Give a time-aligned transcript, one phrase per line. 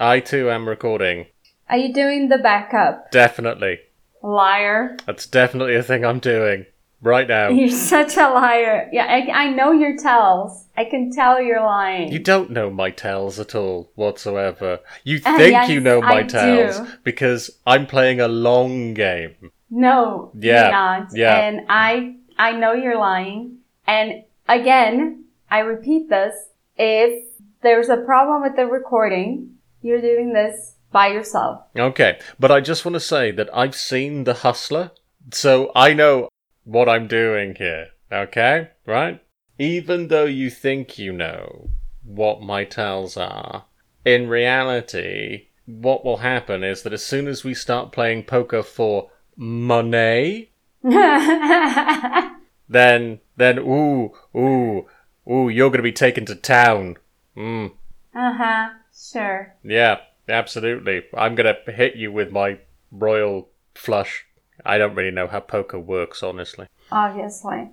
[0.00, 1.26] I too am recording.
[1.68, 3.10] Are you doing the backup?
[3.10, 3.80] Definitely.
[4.22, 4.96] Liar.
[5.06, 6.64] That's definitely a thing I'm doing
[7.02, 7.48] right now.
[7.50, 8.88] You're such a liar.
[8.92, 10.64] Yeah, I, I know your tells.
[10.76, 12.10] I can tell you're lying.
[12.12, 14.80] You don't know my tells at all whatsoever.
[15.04, 16.86] You Uh, think yes, you know my I tells do.
[17.04, 19.34] because I'm playing a long game.
[19.70, 21.08] No, Yeah, you're not.
[21.12, 21.36] yeah.
[21.40, 23.58] And I I know you're lying.
[23.86, 26.34] And again, I repeat this.
[26.76, 27.24] If
[27.62, 31.62] there's a problem with the recording, you're doing this by yourself.
[31.76, 34.90] Okay, but I just want to say that I've seen The Hustler,
[35.32, 36.28] so I know
[36.64, 37.88] what I'm doing here.
[38.12, 38.68] Okay?
[38.86, 39.22] Right?
[39.58, 41.70] Even though you think you know
[42.04, 43.66] what my tells are,
[44.04, 49.10] in reality, what will happen is that as soon as we start playing poker for
[49.36, 50.50] money,
[50.82, 52.30] then,
[52.68, 54.86] then, ooh, ooh,
[55.30, 56.96] ooh, you're gonna be taken to town.
[57.36, 57.72] Mm,
[58.14, 58.70] uh-huh.
[59.00, 59.54] Sure.
[59.64, 61.04] yeah, absolutely.
[61.16, 62.58] I'm gonna hit you with my
[62.92, 64.26] royal flush.
[64.64, 66.66] I don't really know how poker works, honestly.
[66.92, 67.70] Obviously.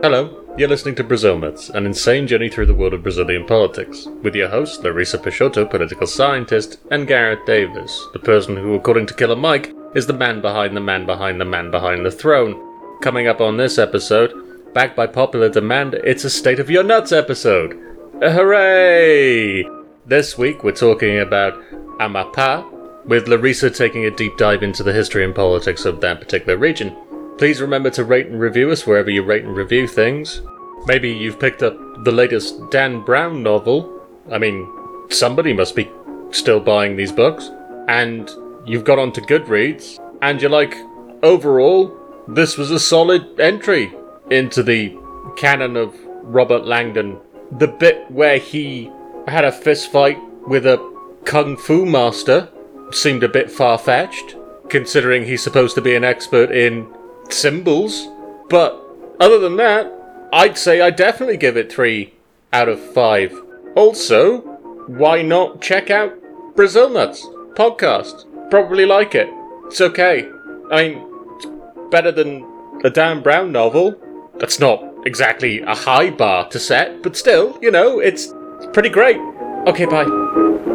[0.00, 4.06] Hello, you're listening to Brazil Nuts, an insane journey through the world of Brazilian politics,
[4.22, 9.14] with your host, Larissa Peixoto, political scientist, and Gareth Davis, the person who, according to
[9.14, 13.00] Killer Mike, is the man behind the man behind the man behind the throne.
[13.00, 14.32] Coming up on this episode,
[14.72, 17.72] backed by popular demand, it's a State of Your Nuts episode.
[18.20, 19.64] Hooray!
[20.06, 21.60] This week we're talking about
[21.98, 22.70] Amapá,
[23.04, 26.96] with Larissa taking a deep dive into the history and politics of that particular region.
[27.36, 30.40] Please remember to rate and review us wherever you rate and review things.
[30.86, 34.02] Maybe you've picked up the latest Dan Brown novel.
[34.30, 34.70] I mean,
[35.10, 35.90] somebody must be
[36.30, 37.50] still buying these books.
[37.88, 38.30] And
[38.64, 40.76] you've got onto Goodreads, and you're like,
[41.24, 43.92] overall, this was a solid entry
[44.30, 44.96] into the
[45.36, 45.92] canon of
[46.22, 47.18] Robert Langdon.
[47.58, 48.90] The bit where he
[49.26, 50.78] had a fist fight with a
[51.24, 52.48] kung fu master
[52.92, 54.36] seemed a bit far fetched,
[54.68, 56.86] considering he's supposed to be an expert in
[57.34, 58.08] symbols.
[58.48, 58.80] But
[59.20, 59.92] other than that,
[60.32, 62.12] I'd say I definitely give it 3
[62.52, 63.42] out of 5.
[63.76, 64.38] Also,
[64.86, 66.14] why not check out
[66.56, 67.24] Brazil Nuts
[67.54, 68.26] podcast?
[68.50, 69.28] Probably like it.
[69.66, 70.28] It's okay.
[70.70, 71.06] I mean,
[71.36, 71.46] it's
[71.90, 72.44] better than
[72.84, 73.94] a Dan Brown novel.
[74.38, 78.88] That's not exactly a high bar to set, but still, you know, it's, it's pretty
[78.88, 79.18] great.
[79.66, 80.73] Okay, bye.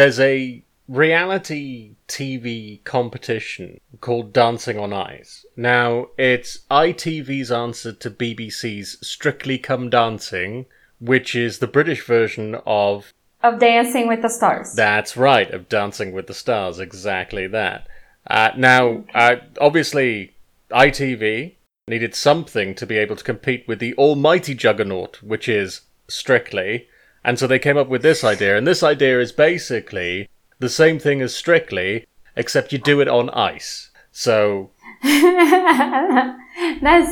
[0.00, 5.44] There's a reality TV competition called Dancing on Ice.
[5.58, 10.64] Now, it's ITV's answer to BBC's Strictly Come Dancing,
[11.00, 13.12] which is the British version of
[13.42, 14.72] Of Dancing with the Stars.
[14.72, 17.86] that's right, of Dancing with the Stars, exactly that.
[18.26, 20.34] Uh, now, uh, obviously,
[20.70, 21.56] ITV
[21.88, 26.88] needed something to be able to compete with the almighty juggernaut, which is Strictly,
[27.24, 30.98] and so they came up with this idea, and this idea is basically the same
[30.98, 33.90] thing as Strictly, except you do it on ice.
[34.12, 34.70] So,
[35.02, 36.36] that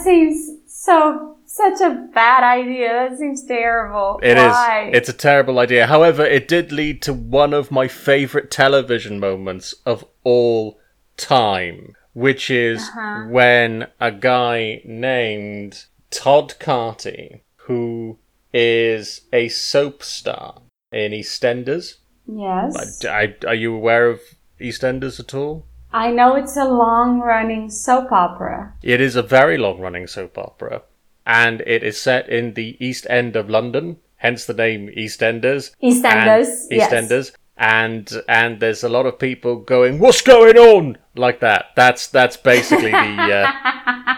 [0.02, 3.08] seems so such a bad idea.
[3.08, 4.20] That seems terrible.
[4.22, 4.52] It is.
[4.52, 4.91] Why?
[4.92, 5.86] It's a terrible idea.
[5.86, 10.78] However, it did lead to one of my favorite television moments of all
[11.16, 13.26] time, which is Uh-huh.
[13.28, 18.19] when a guy named Todd Carty, who
[18.53, 21.97] is a soap star in EastEnders.
[22.26, 23.04] yes.
[23.04, 23.09] I,
[23.42, 24.20] I- are you aware of
[24.60, 25.66] EastEnders at all?
[25.92, 28.75] I know it's a long running soap opera.
[28.82, 30.82] It is a very long running soap opera,
[31.26, 35.70] and it is set in the East End of London, hence the name EastEnders.
[35.82, 36.92] EastEnders, And yes.
[36.92, 37.32] EastEnders.
[37.60, 41.70] And and there's a lot of people going, "What's going on?" like that.
[41.75, 44.14] That's that's basically the uh,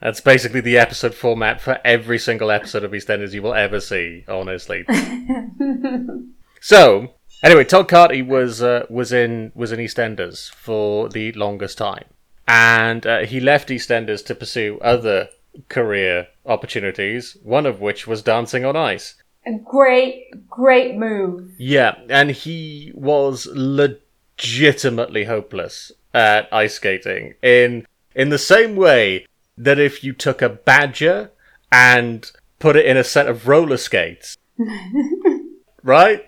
[0.00, 4.24] that's basically the episode format for every single episode of EastEnders you will ever see.
[4.28, 4.84] Honestly.
[6.60, 12.04] so anyway, Todd Carty was uh, was in was in EastEnders for the longest time,
[12.46, 15.28] and uh, he left EastEnders to pursue other
[15.68, 17.36] career opportunities.
[17.42, 19.14] One of which was Dancing on Ice.
[19.46, 21.52] A great, great move.
[21.58, 29.26] Yeah, and he was legitimately hopeless at ice skating in in the same way
[29.58, 31.30] that if you took a badger
[31.70, 34.36] and put it in a set of roller skates,
[35.82, 36.24] right?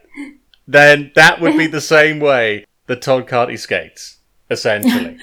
[0.67, 4.19] Then that would be the same way that Todd Carty skates,
[4.51, 5.17] essentially.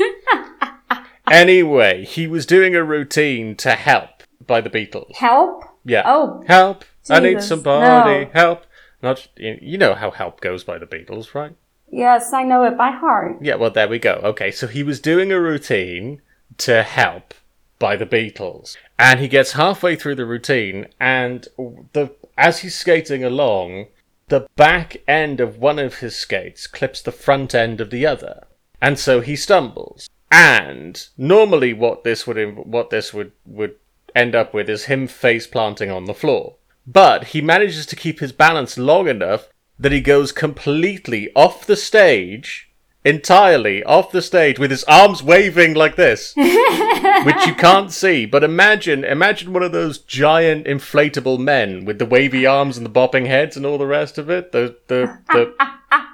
[1.30, 5.15] anyway, he was doing a routine to help by the Beatles.
[5.15, 5.63] Help?
[5.83, 6.03] Yeah.
[6.06, 6.83] Oh, Help!
[7.10, 8.25] I need Jesus, somebody.
[8.25, 8.31] no.
[8.33, 8.65] Help!
[9.01, 11.56] Not you know how help goes by the Beatles, right?
[11.89, 13.38] yes, I know it by heart.
[13.42, 13.56] Yeah.
[13.56, 14.19] Well, there we go.
[14.24, 16.21] Okay, so he was doing a routine
[16.57, 17.33] to help
[17.79, 21.47] by the Beatles, and he gets halfway through the routine, and
[21.94, 23.88] the as he's skating along,
[24.27, 28.45] the back end of one of his skates clips the front end of the other,
[28.81, 30.09] and so he stumbles.
[30.31, 33.75] And normally, what this would what this would would
[34.15, 36.56] end up with is him face planting on the floor.
[36.85, 41.75] But he manages to keep his balance long enough that he goes completely off the
[41.75, 42.67] stage,
[43.06, 48.26] entirely off the stage, with his arms waving like this, which you can't see.
[48.26, 52.90] But imagine, imagine one of those giant inflatable men with the wavy arms and the
[52.90, 54.52] bopping heads and all the rest of it.
[54.52, 55.54] The the the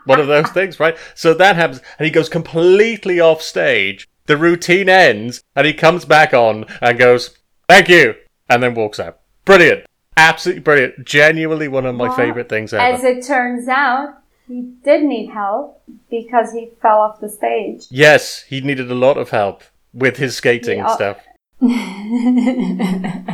[0.06, 0.98] one of those things, right?
[1.16, 4.08] So that happens, and he goes completely off stage.
[4.26, 7.38] The routine ends, and he comes back on and goes,
[7.68, 8.16] "Thank you,"
[8.50, 9.20] and then walks out.
[9.46, 9.86] Brilliant,
[10.16, 11.06] absolutely brilliant.
[11.06, 12.84] Genuinely one of my Well, favorite things ever.
[12.84, 17.86] As it turns out, he did need help because he fell off the stage.
[17.90, 19.64] yes, he needed a lot of help
[19.94, 20.96] with his skating and Yeah.
[20.96, 21.18] stuff.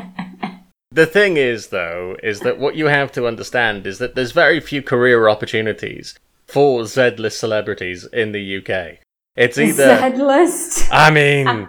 [0.92, 4.60] The thing is, though, is that what you have to understand is that there's very
[4.60, 6.18] few career opportunities
[6.48, 8.98] for Z-list celebrities in the UK.
[9.36, 10.90] It's either Zed list.
[10.92, 11.68] I mean,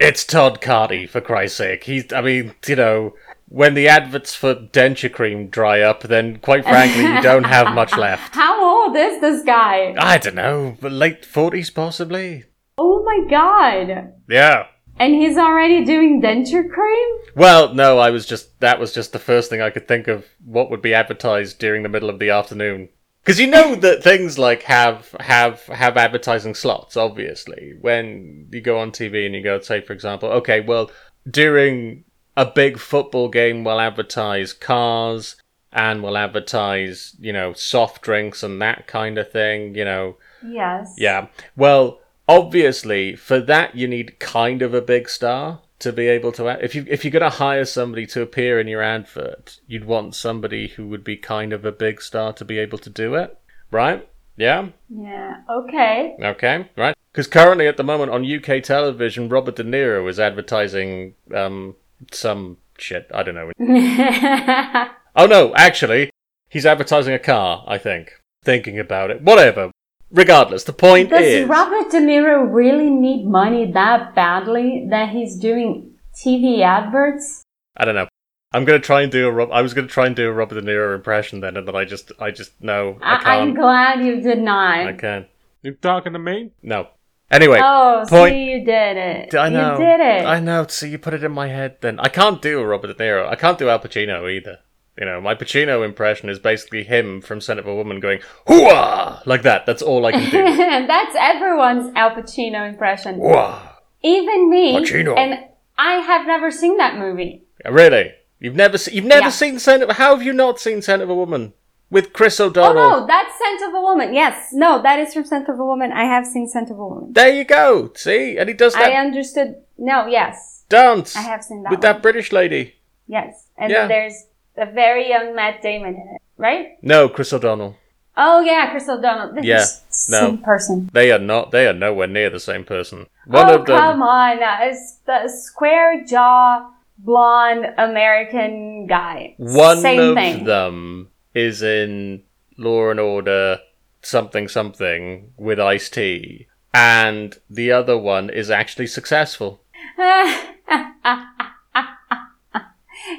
[0.00, 1.84] it's Todd Carty for Christ's sake.
[1.84, 3.14] He's, I mean, you know,
[3.46, 7.96] when the adverts for denture cream dry up, then quite frankly, you don't have much
[7.96, 8.34] left.
[8.34, 9.94] How old is this guy?
[9.98, 12.44] I don't know, but late forties possibly.
[12.78, 14.12] Oh my god.
[14.28, 14.66] Yeah.
[14.98, 17.08] And he's already doing denture cream?
[17.34, 20.26] Well, no, I was just that was just the first thing I could think of.
[20.44, 22.88] What would be advertised during the middle of the afternoon?
[23.24, 26.96] Because you know that things like have have have advertising slots.
[26.96, 30.90] Obviously, when you go on TV and you go, say, for example, okay, well,
[31.28, 32.04] during
[32.36, 35.36] a big football game, we'll advertise cars
[35.72, 39.74] and we'll advertise, you know, soft drinks and that kind of thing.
[39.74, 40.16] You know,
[40.46, 40.94] Yes.
[40.98, 41.28] yeah.
[41.56, 46.46] Well, obviously, for that you need kind of a big star to be able to.
[46.64, 50.68] If you if you're gonna hire somebody to appear in your advert, you'd want somebody
[50.68, 53.36] who would be kind of a big star to be able to do it,
[53.70, 54.08] right?
[54.36, 54.68] Yeah.
[54.88, 55.42] Yeah.
[55.50, 56.16] Okay.
[56.20, 56.68] Okay.
[56.76, 56.96] Right.
[57.12, 61.76] Because currently, at the moment on UK television, Robert De Niro is advertising um
[62.12, 63.10] some shit.
[63.14, 63.50] I don't know.
[65.16, 66.10] Oh no, actually,
[66.48, 67.62] he's advertising a car.
[67.68, 68.12] I think.
[68.42, 69.70] Thinking about it, whatever.
[70.10, 71.40] Regardless, the point Does is.
[71.42, 77.42] Does Robert De Niro really need money that badly that he's doing TV adverts?
[77.76, 78.08] I don't know.
[78.52, 79.50] I'm gonna try and do a Rob.
[79.52, 81.84] I was gonna try and do a Robert De Niro impression then, and then I
[81.84, 84.78] just, I just no, I I- I'm glad you did not.
[84.86, 85.26] I can't.
[85.62, 86.50] You talking to me?
[86.62, 86.88] No.
[87.30, 89.34] Anyway, oh, point- see, you did it.
[89.34, 89.72] I know.
[89.72, 90.24] You did it.
[90.26, 90.66] I know.
[90.68, 91.78] So you put it in my head.
[91.80, 93.26] Then I can't do Robert De Niro.
[93.28, 94.58] I can't do Al Pacino either.
[94.98, 99.26] You know, my Pacino impression is basically him from Son of a Woman going hooah
[99.26, 99.66] like that.
[99.66, 100.56] That's all I can do.
[100.86, 103.18] That's everyone's Al Pacino impression.
[103.18, 103.58] Hooah.
[104.02, 104.74] Even me.
[104.76, 105.16] Pacino.
[105.18, 105.40] And
[105.76, 107.42] I have never seen that movie.
[107.68, 108.12] Really?
[108.38, 109.30] You've never se- you've never Yeah.
[109.30, 111.54] seen Son of How have you not seen Son of a Woman
[111.94, 112.82] with Chris O'Donnell.
[112.82, 114.12] Oh no, that's Scent of a Woman.
[114.12, 114.50] Yes.
[114.52, 115.92] No, that is from Scent of a Woman.
[115.92, 117.12] I have seen Scent of a Woman.
[117.12, 117.92] There you go.
[117.94, 119.56] See, and he does that I understood.
[119.78, 120.64] No, yes.
[120.68, 121.82] dance I have seen that with one.
[121.88, 122.74] that British lady.
[123.06, 123.46] Yes.
[123.56, 123.80] And Yeah.
[123.86, 124.18] then there's
[124.56, 126.66] a very young Matt Damon in it, right?
[126.82, 127.76] No, Chris O'Donnell.
[128.16, 129.32] Oh yeah, Chris O'Donnell.
[129.34, 130.20] This Yeah, is no.
[130.28, 130.90] Same person.
[130.92, 131.50] They are not.
[131.50, 133.06] They are nowhere near the same person.
[133.26, 133.78] One oh of them.
[133.78, 139.34] come on, it's the square jaw, blonde American guy.
[139.38, 140.44] One Same of thing.
[140.44, 142.22] them is in
[142.56, 143.58] Law and Order
[144.02, 149.62] something something with Ice-T, and the other one is actually successful.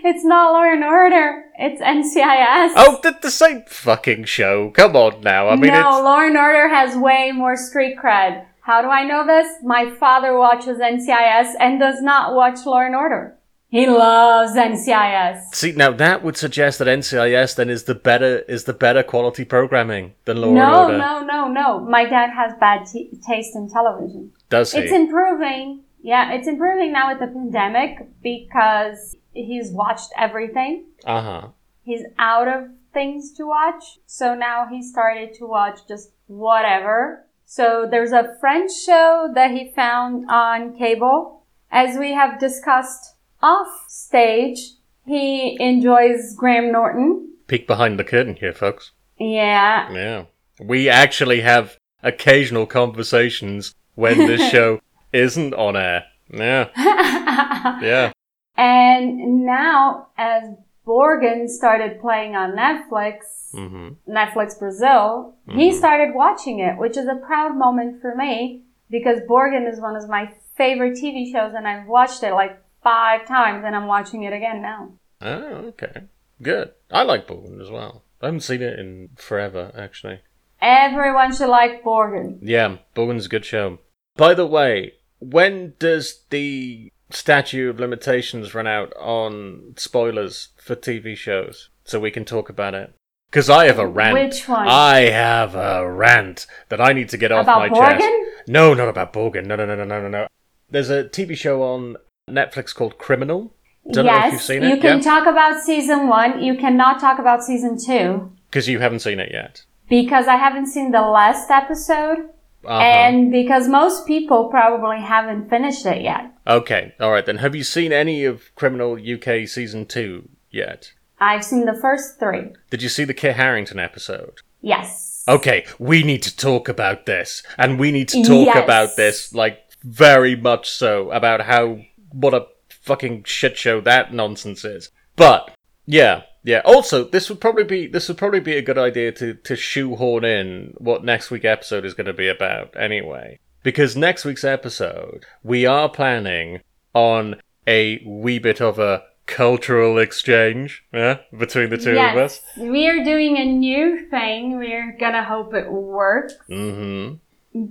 [0.04, 1.44] it's not Law and Order.
[1.58, 2.74] It's NCIS.
[2.76, 4.72] Oh, the, the same fucking show.
[4.72, 5.50] Come on now.
[5.50, 8.46] I mean, no, it's Law and Order has way more street cred.
[8.62, 9.48] How do I know this?
[9.64, 13.35] My father watches NCIS and does not watch Law and Order.
[13.76, 15.54] He loves NCIS.
[15.54, 19.44] see now that would suggest that NCIS then is the better is the better quality
[19.44, 21.80] programming than Law and No, no, no, no.
[21.82, 24.32] My dad has bad t- taste in television.
[24.50, 24.80] Does he?
[24.80, 25.82] It's improving.
[26.02, 30.86] Yeah, it's improving now with the pandemic because he's watched everything.
[31.04, 31.48] uh huh.
[31.84, 33.84] He's out of things to watch.
[34.06, 37.26] So now he started to watch just whatever.
[37.44, 41.44] So there's a French show that he found on cable.
[41.70, 43.15] As we have discussed
[43.46, 44.60] off stage,
[45.06, 47.30] he enjoys Graham Norton.
[47.48, 48.92] Peek behind the curtain here, folks.
[49.20, 49.92] Yeah.
[49.94, 50.24] Yeah.
[50.60, 54.80] We actually have occasional conversations when this show
[55.14, 56.06] isn't on air.
[56.34, 56.70] Yeah.
[57.82, 58.12] Yeah.
[58.58, 60.44] and now, as
[60.88, 65.74] Borgen started playing on Netflix, hmm Netflix Brazil, he Mhm.
[65.74, 70.08] started watching it, which is a proud moment for me because Borgen is one of
[70.10, 74.32] my favorite TV shows and I've watched it like five times and I'm watching it
[74.32, 74.94] again now.
[75.22, 76.04] Oh, okay.
[76.42, 76.72] Good.
[76.92, 78.04] I like Borgen as well.
[78.22, 80.20] I haven't seen it in forever, actually.
[80.62, 82.38] Everyone should like Borgen.
[82.42, 83.80] Yeah, Borgen's a good show.
[84.16, 91.16] By the way, when does the statute of limitations run out on spoilers for TV
[91.16, 92.94] shows so we can talk about it?
[93.32, 94.14] Because I have a rant.
[94.14, 94.68] Which one?
[94.68, 97.98] I have a rant that I need to get off About my Borgen?
[98.00, 98.48] chest.
[98.48, 99.46] No, not about Borgen.
[99.46, 100.28] No, no, no, no, no, no, no.
[100.70, 101.98] There's a TV show on
[102.30, 103.54] Netflix called Criminal.
[103.92, 105.04] Don't know if yes, you've seen you can yeah?
[105.04, 106.42] talk about season one.
[106.44, 109.64] You cannot talk about season two Because you haven't seen it yet.
[109.88, 112.30] because I haven't seen the last episode
[112.66, 112.80] Uh-huh.
[112.80, 116.32] and because most people probably haven't finished it yet.
[116.48, 117.38] Okay, all right then.
[117.38, 120.94] Have you seen any of Criminal UK season two yet?
[121.20, 122.54] I've seen the first three.
[122.72, 124.42] Did you see the Kit Harington episode?
[124.62, 125.24] Yes.
[125.28, 128.64] Okay, we need to talk about this, and we need to talk Yes.
[128.64, 131.80] about this like very much so about how
[132.16, 134.90] what a fucking shit show that nonsense is.
[135.16, 135.52] But
[135.86, 136.62] yeah, yeah.
[136.66, 140.24] Also, this would probably be this would probably be a good idea to to shoehorn
[140.24, 145.26] in what next week episode is going to be about anyway, because next week's episode
[145.44, 146.62] we are planning
[146.94, 147.36] on
[147.68, 152.42] a wee bit of a cultural exchange yeah, between the two of us.
[152.58, 154.58] We're doing a new thing.
[154.58, 156.36] We're gonna hope it works.
[156.50, 157.16] Mm-hmm.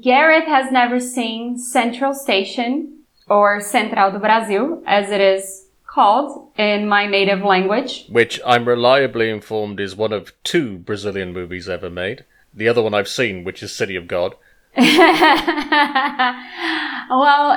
[0.01, 6.89] Gareth has never seen Central Station or Central do Brasil, as it is called in
[6.89, 8.07] my native language.
[8.09, 12.25] which I'm reliably informed is one of two Brazilian movies ever made.
[12.53, 14.35] The other one I've seen, which is City of God.
[14.77, 15.07] well,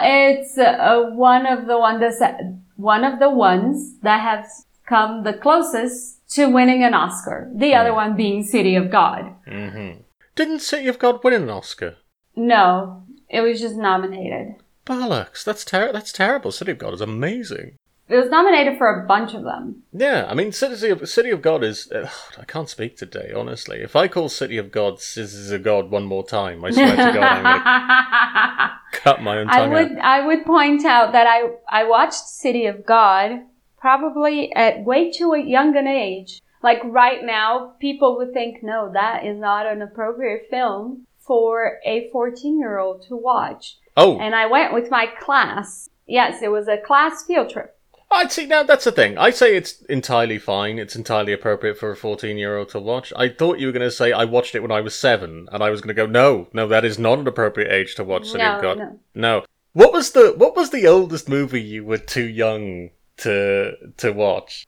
[0.04, 4.48] it's uh, one of the one that one of the ones that have
[4.88, 7.50] come the closest to winning an Oscar.
[7.56, 9.34] The other one being City of God.
[9.48, 10.02] Mm-hmm.
[10.36, 11.96] Didn't City of God win an Oscar?
[12.36, 14.56] No, it was just nominated.
[14.88, 15.44] Bollocks!
[15.44, 16.52] That's ter- That's terrible.
[16.52, 17.78] City of God is amazing.
[18.10, 19.84] It was nominated for a bunch of them.
[19.92, 21.92] Yeah, I mean, City of City of God is.
[21.92, 23.82] Uh, I can't speak today, honestly.
[23.82, 26.96] If I call City of God Cities of God one more time, I swear to
[26.96, 30.06] God, I'm gonna cut my own tongue I would out.
[30.06, 33.42] I would point out that I I watched City of God
[33.78, 36.42] probably at way too young an age.
[36.64, 42.10] Like right now, people would think, no, that is not an appropriate film for a
[42.12, 43.78] 14 year old to watch.
[43.96, 45.90] Oh, And I went with my class.
[46.08, 47.74] Yes, it was a class field trip.
[48.10, 49.18] I'd see now that's the thing.
[49.18, 50.80] I say it's entirely fine.
[50.80, 53.12] It's entirely appropriate for a fourteen-year-old to watch.
[53.18, 55.62] I thought you were going to say I watched it when I was seven, and
[55.62, 58.28] I was going to go, no, no, that is not an appropriate age to watch
[58.28, 58.78] City No, of God.
[58.78, 59.00] no.
[59.14, 59.46] No.
[59.74, 64.66] What was the What was the oldest movie you were too young to to watch?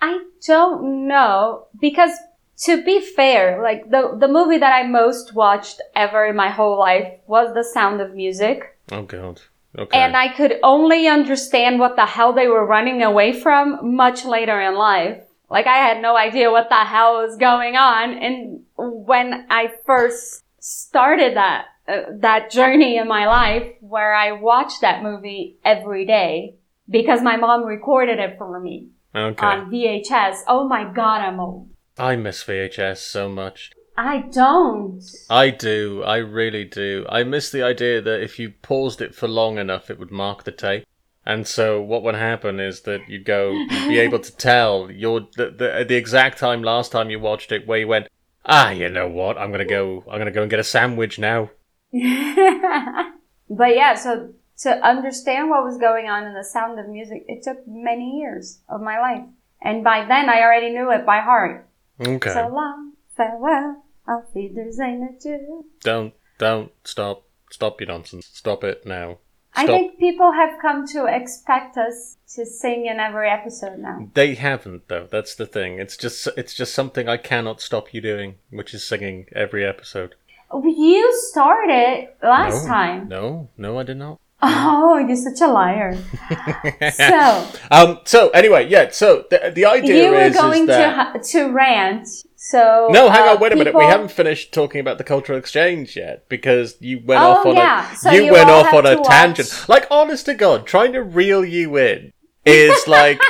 [0.00, 2.12] I don't know because
[2.62, 6.78] to be fair, like the the movie that I most watched ever in my whole
[6.78, 8.78] life was The Sound of Music.
[8.92, 9.40] Oh God.
[9.78, 9.96] Okay.
[9.96, 14.60] And I could only understand what the hell they were running away from much later
[14.60, 15.22] in life.
[15.48, 18.14] Like I had no idea what the hell was going on.
[18.14, 24.80] And when I first started that, uh, that journey in my life where I watched
[24.80, 26.56] that movie every day
[26.88, 29.46] because my mom recorded it for me okay.
[29.46, 30.38] on VHS.
[30.48, 31.69] Oh my God, I'm old.
[32.00, 33.72] I miss VHS so much.
[33.96, 35.04] I don't.
[35.28, 36.02] I do.
[36.02, 37.04] I really do.
[37.10, 40.44] I miss the idea that if you paused it for long enough, it would mark
[40.44, 40.86] the tape.
[41.26, 45.28] And so what would happen is that you'd go, you'd be able to tell your
[45.36, 48.08] the, the the exact time last time you watched it, where you went,
[48.46, 49.36] ah, you know what?
[49.36, 50.02] I'm gonna go.
[50.10, 51.50] I'm gonna go and get a sandwich now.
[51.92, 57.42] but yeah, so to understand what was going on in the sound of music, it
[57.42, 59.24] took many years of my life.
[59.62, 61.66] And by then I already knew it by heart.
[62.00, 62.32] Okay.
[62.32, 65.64] So long, farewell, auf Wiedersehen, adieu.
[65.82, 68.26] Don't don't stop stop your nonsense.
[68.32, 69.18] Stop it now.
[69.54, 69.76] I Stop.
[69.76, 74.08] think people have come to expect us to sing in every episode now.
[74.14, 75.08] They haven't though.
[75.10, 75.78] That's the thing.
[75.78, 80.14] It's just it's just something I cannot stop you doing, which is singing every episode.
[80.52, 83.08] You started last no, time.
[83.08, 84.20] No, no, I did not.
[84.82, 85.94] Oh, you're such a liar.
[86.94, 88.00] so, um.
[88.04, 88.88] So anyway, yeah.
[88.90, 92.08] So the the idea you were is, going is to that ha- to rant.
[92.36, 93.74] So no, hang uh, on, wait a minute.
[93.74, 97.56] We haven't finished talking about the cultural exchange yet because you went Oh, off on
[97.56, 97.92] yeah.
[97.92, 99.66] a So you you went off on a to tangent.
[99.68, 102.12] Like honest to God, trying to reel you in
[102.46, 103.20] is like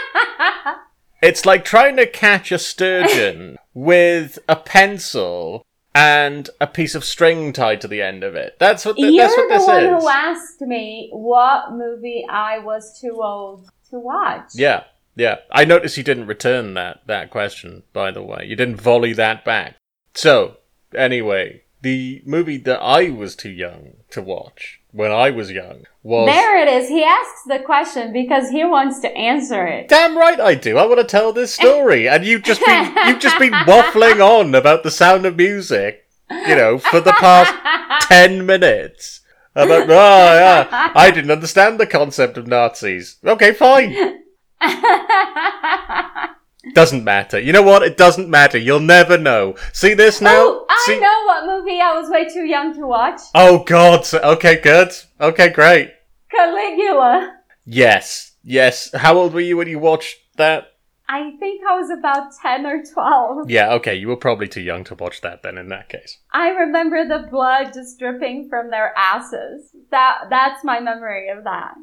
[1.22, 7.52] it's like trying to catch a sturgeon with a pencil and a piece of string
[7.52, 8.56] tied to the end of it.
[8.58, 10.02] That's what th- You're that's what the this one is.
[10.02, 14.50] who asked me what movie I was too old to watch.
[14.54, 14.84] Yeah,
[15.16, 15.38] yeah.
[15.50, 18.44] I noticed you didn't return that that question, by the way.
[18.46, 19.76] You didn't volley that back.
[20.14, 20.58] So,
[20.94, 26.28] anyway, the movie that I was too young to watch when I was young was
[26.28, 26.88] There it is.
[26.88, 29.88] He asks the question because he wants to answer it.
[29.88, 30.78] Damn right I do.
[30.78, 34.54] I want to tell this story, and you've just been you've just been waffling on
[34.54, 39.20] about the sound of music, you know, for the past ten minutes.
[39.54, 43.16] About oh yeah, I didn't understand the concept of Nazis.
[43.24, 44.20] Okay, fine.
[46.74, 47.38] Doesn't matter.
[47.40, 47.82] You know what?
[47.82, 48.58] It doesn't matter.
[48.58, 49.54] You'll never know.
[49.72, 50.34] See this now?
[50.36, 53.20] oh, I See- know what movie I was way too young to watch.
[53.34, 54.04] Oh God.
[54.06, 54.92] So- Okay, good.
[55.20, 55.92] Okay, great.
[56.30, 57.36] Caligula.
[57.66, 58.90] Yes, yes.
[58.94, 60.64] How old were you when you watched that?
[61.08, 63.50] I think I was about 10 or 12.
[63.50, 63.96] Yeah, okay.
[63.96, 65.58] You were probably too young to watch that then.
[65.58, 66.18] In that case.
[66.32, 69.70] I remember the blood just dripping from their asses.
[69.90, 71.74] That that's my memory of that.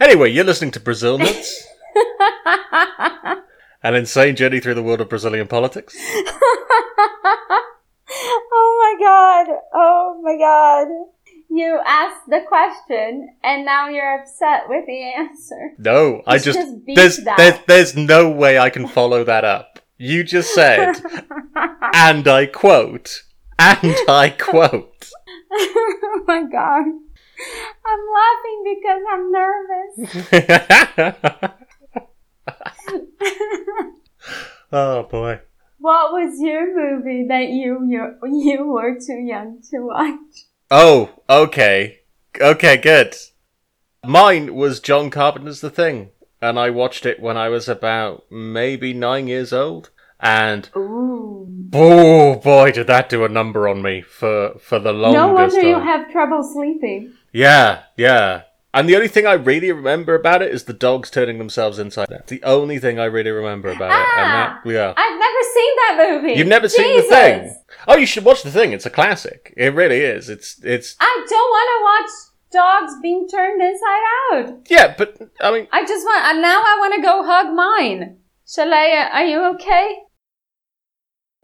[0.00, 1.66] Anyway, you're listening to Brazil Nuts,
[3.82, 5.96] an insane journey through the world of Brazilian politics.
[8.50, 9.46] oh my god.
[9.74, 10.88] Oh my god.
[11.50, 15.72] You asked the question and now you're upset with the answer.
[15.78, 17.38] No, I just, just there's that.
[17.38, 19.80] there's there's no way I can follow that up.
[19.96, 20.94] You just said,
[21.94, 23.24] and I quote,
[23.58, 25.10] and I quote.
[25.50, 26.86] oh my god.
[27.86, 29.94] I'm laughing because I'm nervous.
[34.72, 35.40] oh boy.
[35.78, 40.46] what was your movie that you you, you were too young to watch?
[40.70, 42.00] Oh, okay,
[42.40, 43.14] okay, good.
[44.04, 46.10] Mine was John Carpenter's The Thing,
[46.40, 51.48] and I watched it when I was about maybe nine years old, and Ooh.
[51.72, 55.60] Oh boy, did that do a number on me for for the longest No wonder
[55.60, 57.12] you have trouble sleeping.
[57.32, 58.42] yeah, yeah.
[58.78, 62.12] And the only thing I really remember about it is the dogs turning themselves inside
[62.12, 62.28] out.
[62.28, 64.94] The only thing I really remember about it, and that yeah.
[64.96, 66.38] I've never seen that movie.
[66.38, 67.56] You've never seen the thing.
[67.88, 68.72] Oh, you should watch the thing.
[68.72, 69.52] It's a classic.
[69.56, 70.28] It really is.
[70.28, 72.10] It's it's I don't want to watch
[72.52, 74.66] dogs being turned inside out.
[74.70, 78.18] yeah, but I mean, I just want, and now I want to go hug mine.
[78.46, 79.96] Shall I, uh, are you okay?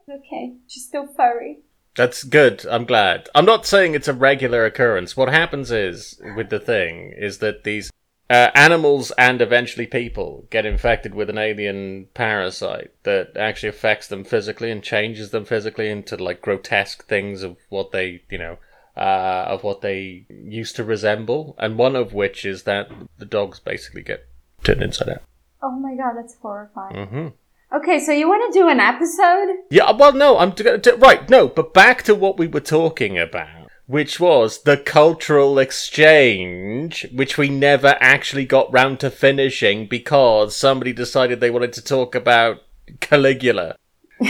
[0.09, 1.64] Okay, she's still furry.
[1.97, 2.67] That's good.
[2.69, 3.29] I'm glad.
[3.35, 5.17] I'm not saying it's a regular occurrence.
[5.17, 7.91] What happens is, with the thing, is that these
[8.29, 14.25] uh, animals and eventually people get infected with an alien parasite that actually affects them
[14.25, 18.59] physically and changes them physically into like grotesque things of what they, you know,
[18.97, 21.55] uh, of what they used to resemble.
[21.59, 24.27] And one of which is that the dogs basically get
[24.65, 25.23] turned inside out.
[25.63, 27.07] Oh my god, that's horrifying.
[27.07, 27.29] hmm
[27.75, 29.49] Okay, so you want to do an episode?
[29.69, 31.29] Yeah, well, no, I'm t- t- right.
[31.29, 37.37] No, but back to what we were talking about, which was the cultural exchange, which
[37.37, 42.63] we never actually got round to finishing because somebody decided they wanted to talk about
[43.01, 43.77] Caligula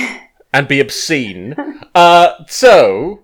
[0.52, 1.54] and be obscene.
[1.94, 3.23] Uh, so.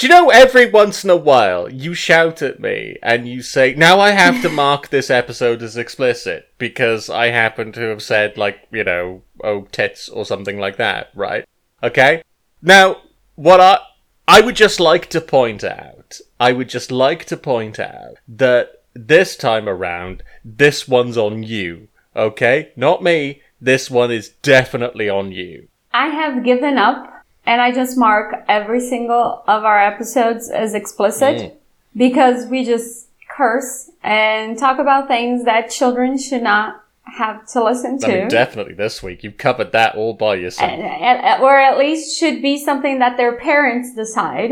[0.00, 3.74] Do you know every once in a while you shout at me and you say,
[3.74, 8.38] now I have to mark this episode as explicit because I happen to have said,
[8.38, 11.46] like, you know, oh, tits or something like that, right?
[11.82, 12.22] Okay?
[12.62, 13.02] Now,
[13.34, 13.80] what I.
[14.26, 18.84] I would just like to point out, I would just like to point out that
[18.94, 22.72] this time around, this one's on you, okay?
[22.74, 23.42] Not me.
[23.60, 25.68] This one is definitely on you.
[25.92, 27.19] I have given up
[27.50, 31.52] and I just mark every single of our episodes as explicit Mm.
[31.96, 36.80] because we just curse and talk about things that children should not
[37.18, 38.06] have to listen to.
[38.06, 39.24] I mean, definitely this week.
[39.24, 40.70] You've covered that all by yourself.
[40.70, 44.50] And- or at least should be something that their parents decide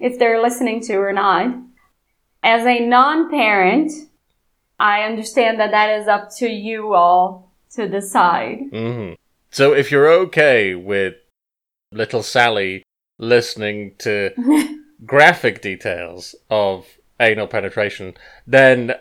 [0.00, 1.54] if they're listening to or not.
[2.42, 3.92] As a non-parent,
[4.80, 8.58] I understand that that is up to you all to decide.
[8.72, 9.12] hmm
[9.50, 11.14] So if you're okay with
[11.92, 12.82] little Sally
[13.18, 14.30] listening to
[15.06, 16.86] graphic details of
[17.20, 18.14] anal penetration,
[18.46, 18.94] then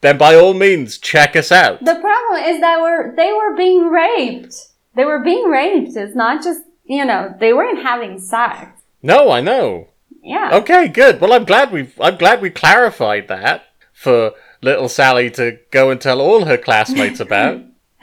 [0.00, 1.84] then by all means check us out.
[1.84, 4.54] The problem is that we're, they were being raped.
[4.94, 5.96] They were being raped.
[5.96, 8.80] It's not just, you know, they weren't having sex.
[9.02, 9.88] No, I know.
[10.22, 10.50] Yeah.
[10.52, 11.20] Okay, good.
[11.20, 15.90] Well, I'm glad we have I'm glad we clarified that for little Sally to go
[15.90, 17.62] and tell all her classmates about.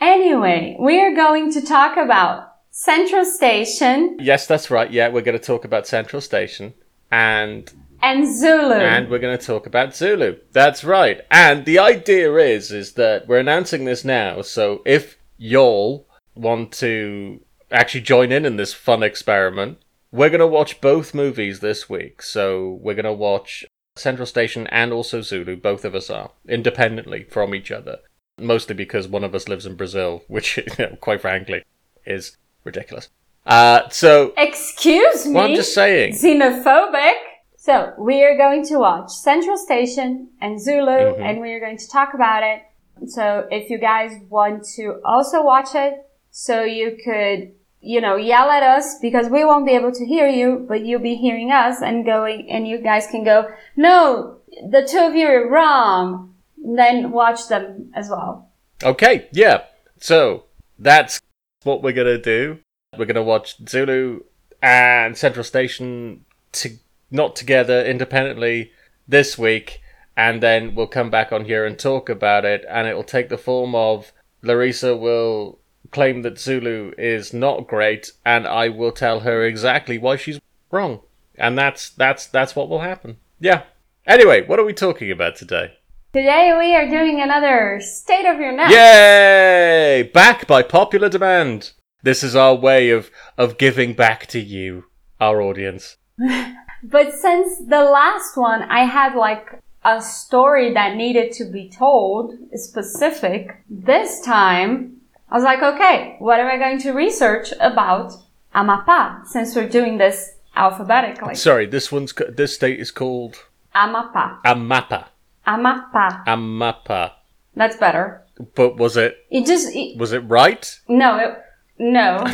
[0.00, 4.90] Anyway, we are going to talk about Central Station yes, that's right.
[4.90, 6.74] Yeah, we're going to talk about Central Station
[7.10, 8.74] and and Zulu.
[8.74, 10.36] and we're going to talk about Zulu.
[10.52, 11.20] That's right.
[11.30, 14.42] And the idea is is that we're announcing this now.
[14.42, 17.40] So if y'all want to
[17.72, 19.78] actually join in in this fun experiment,
[20.12, 22.22] we're going to watch both movies this week.
[22.22, 23.64] So we're going to watch
[23.96, 27.98] Central Station and also Zulu, both of us are, independently from each other.
[28.38, 31.64] Mostly because one of us lives in Brazil, which, you know, quite frankly,
[32.06, 33.08] is ridiculous.
[33.46, 35.32] Uh, so, Excuse me.
[35.34, 36.12] well, I'm just saying.
[36.14, 37.14] Xenophobic.
[37.56, 41.20] So we are going to watch Central Station and Zulu, Mhm.
[41.20, 42.62] and we are going to talk about it.
[43.10, 45.94] So if you guys want to also watch it,
[46.30, 50.28] so you could, you know, yell at us because we won't be able to hear
[50.28, 54.38] you, but you'll be hearing us and going, and you guys can go, no,
[54.70, 56.34] the two of you are wrong.
[56.76, 58.50] Then watch them as well.
[58.82, 59.62] Okay, yeah.
[59.98, 60.44] So
[60.78, 61.20] that's
[61.62, 62.58] what we're gonna do.
[62.96, 64.24] We're gonna watch Zulu
[64.60, 66.76] and Central Station to
[67.10, 68.72] not together independently
[69.08, 69.80] this week,
[70.14, 72.66] and then we'll come back on here and talk about it.
[72.68, 75.58] And it will take the form of Larissa will
[75.90, 80.38] claim that Zulu is not great, and I will tell her exactly why she's
[80.70, 81.00] wrong.
[81.36, 83.16] And that's that's that's what will happen.
[83.40, 83.62] Yeah.
[84.06, 85.77] Anyway, what are we talking about today?
[86.10, 88.70] Today we are doing another State of Your Net.
[88.70, 90.10] Yay!
[90.14, 91.72] Back by popular demand.
[92.02, 94.84] This is our way of of giving back to you,
[95.20, 95.98] our audience.
[96.82, 102.32] But since the last one, I had like a story that needed to be told,
[102.54, 103.62] specific.
[103.68, 108.14] This time, I was like, okay, what am I going to research about
[108.54, 111.34] Amapá since we're doing this alphabetically?
[111.34, 113.44] Sorry, this one's this state is called
[113.74, 114.40] Amapa.
[114.46, 115.08] Amapá.
[115.48, 116.24] Amapa.
[116.26, 117.12] Amapa.
[117.56, 118.22] That's better.
[118.54, 120.78] But was it It just, it, was it right?
[120.88, 121.38] no, it,
[121.78, 122.24] no.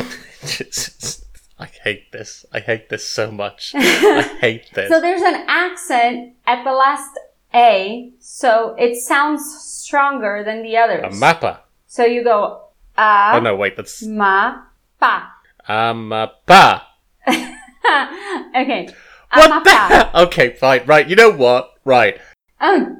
[1.57, 2.45] I hate this.
[2.51, 3.71] I hate this so much.
[3.75, 4.89] I hate this.
[4.89, 7.11] So there's an accent at the last
[7.53, 11.05] A, so it sounds stronger than the others.
[11.05, 11.59] Amapa.
[11.87, 12.65] So you go
[12.97, 14.63] a Oh no, wait, that's ma
[14.99, 15.31] pa.
[15.69, 16.81] Amapa.
[17.27, 18.89] okay.
[19.33, 20.11] What the hell?
[20.27, 20.85] Okay, fine.
[20.85, 21.71] Right, you know what?
[21.85, 22.19] Right.
[22.61, 22.95] Oh,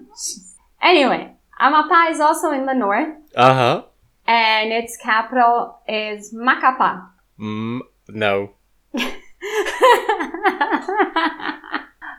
[0.82, 3.84] anyway, Amapá is also in the north, Uh huh.
[4.28, 7.08] and its capital is Macapá.
[7.40, 8.52] Mm, no.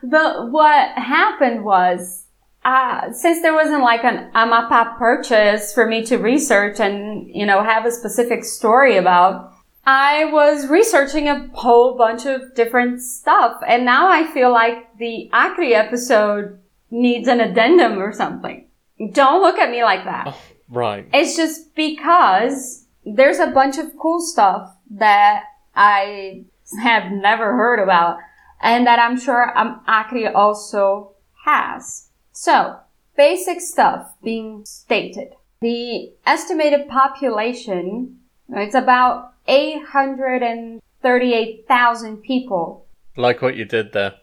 [0.02, 2.24] but what happened was,
[2.64, 7.62] uh, since there wasn't like an Amapá purchase for me to research and, you know,
[7.62, 9.52] have a specific story about,
[9.84, 13.60] I was researching a whole bunch of different stuff.
[13.66, 16.58] And now I feel like the Acre episode
[16.90, 18.66] needs an addendum or something.
[19.12, 20.28] Don't look at me like that.
[20.28, 21.06] Oh, right.
[21.12, 25.44] It's just because there's a bunch of cool stuff that
[25.74, 26.44] I
[26.82, 28.18] have never heard about
[28.60, 31.12] and that I'm sure um, Acre also
[31.44, 32.08] has.
[32.32, 32.80] So,
[33.16, 35.34] basic stuff being stated.
[35.60, 38.18] The estimated population,
[38.48, 42.86] it's about 838,000 people.
[43.16, 44.14] Like what you did there.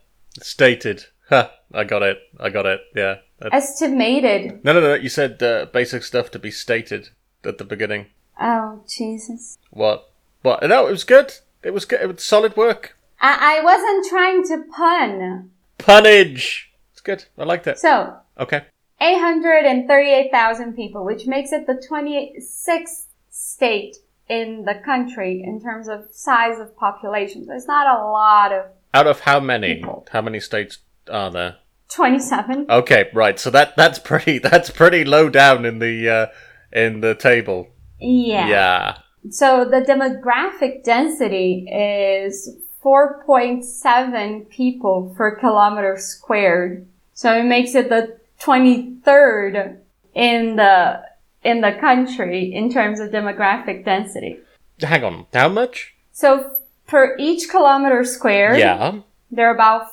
[0.42, 1.06] Stated.
[1.30, 1.52] Ha!
[1.74, 2.20] I got it.
[2.40, 2.82] I got it.
[2.96, 3.16] Yeah.
[3.52, 4.64] Estimated.
[4.64, 4.94] No, no, no.
[4.94, 7.10] You said uh, basic stuff to be stated
[7.44, 8.08] at the beginning.
[8.40, 9.58] Oh, Jesus.
[9.72, 10.12] What?
[10.42, 10.64] What?
[10.64, 11.34] No, it was good.
[11.64, 12.02] It was good.
[12.02, 12.98] It was solid work.
[13.22, 15.52] I, I wasn't trying to pun.
[15.80, 16.66] Punnage.
[16.92, 17.26] It's good.
[17.38, 17.80] I liked it.
[17.80, 18.64] So, Okay.
[19.02, 23.98] 838,000 people, which makes it the 26th state
[24.30, 27.46] in the country in terms of size of population.
[27.46, 29.76] So it's not a lot of Out of how many?
[29.76, 30.08] People.
[30.12, 30.80] How many states
[31.12, 31.56] are there?
[31.90, 32.66] 27.
[32.70, 33.40] Okay, right.
[33.40, 36.26] So that that's pretty that's pretty low down in the uh,
[36.72, 37.68] in the table.
[38.00, 38.48] Yeah.
[38.48, 38.98] Yeah.
[39.30, 46.86] So the demographic density is 4.7 people per kilometer squared.
[47.14, 49.78] So it makes it the 23rd
[50.14, 51.04] in the
[51.44, 54.40] in the country in terms of demographic density.
[54.82, 55.26] Hang on.
[55.34, 55.94] How much?
[56.12, 56.56] So
[56.88, 59.00] per each kilometer squared, Yeah.
[59.32, 59.88] there are about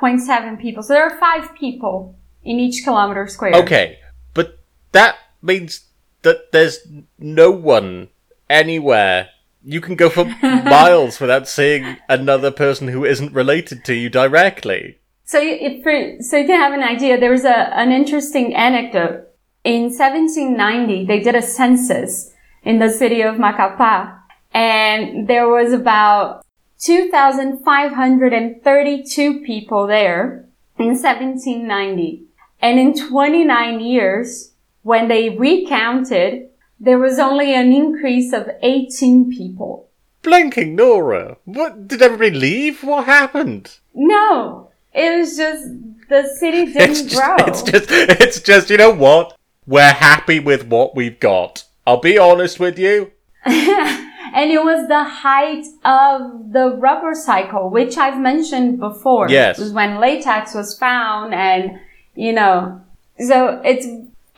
[0.00, 0.82] 4.7 people.
[0.82, 3.52] So there are five people in each kilometer square.
[3.54, 3.98] Okay,
[4.34, 4.58] but
[4.92, 5.86] that means
[6.22, 6.78] that there's
[7.18, 8.08] no one
[8.48, 9.28] anywhere.
[9.64, 14.98] You can go for miles without seeing another person who isn't related to you directly.
[15.24, 17.20] So you, for, so you can have an idea.
[17.20, 19.26] There was a, an interesting anecdote.
[19.64, 22.32] In 1790, they did a census
[22.62, 24.18] in the city of Macapá,
[24.52, 26.42] and there was about
[26.80, 30.46] 2,532 people there
[30.78, 32.24] in 1790.
[32.60, 36.48] And in 29 years, when they recounted,
[36.80, 39.88] there was only an increase of 18 people.
[40.22, 41.36] Blinking Nora.
[41.44, 42.82] What did everybody leave?
[42.84, 43.76] What happened?
[43.94, 45.64] No, it was just
[46.08, 47.36] the city didn't It's just, grow.
[47.46, 49.36] it's just, it's just, you know what?
[49.66, 51.64] We're happy with what we've got.
[51.86, 53.12] I'll be honest with you.
[54.34, 59.28] and it was the height of the rubber cycle, which I've mentioned before.
[59.28, 59.58] Yes.
[59.58, 61.78] It was when latex was found and,
[62.14, 62.80] you know,
[63.18, 63.86] so it's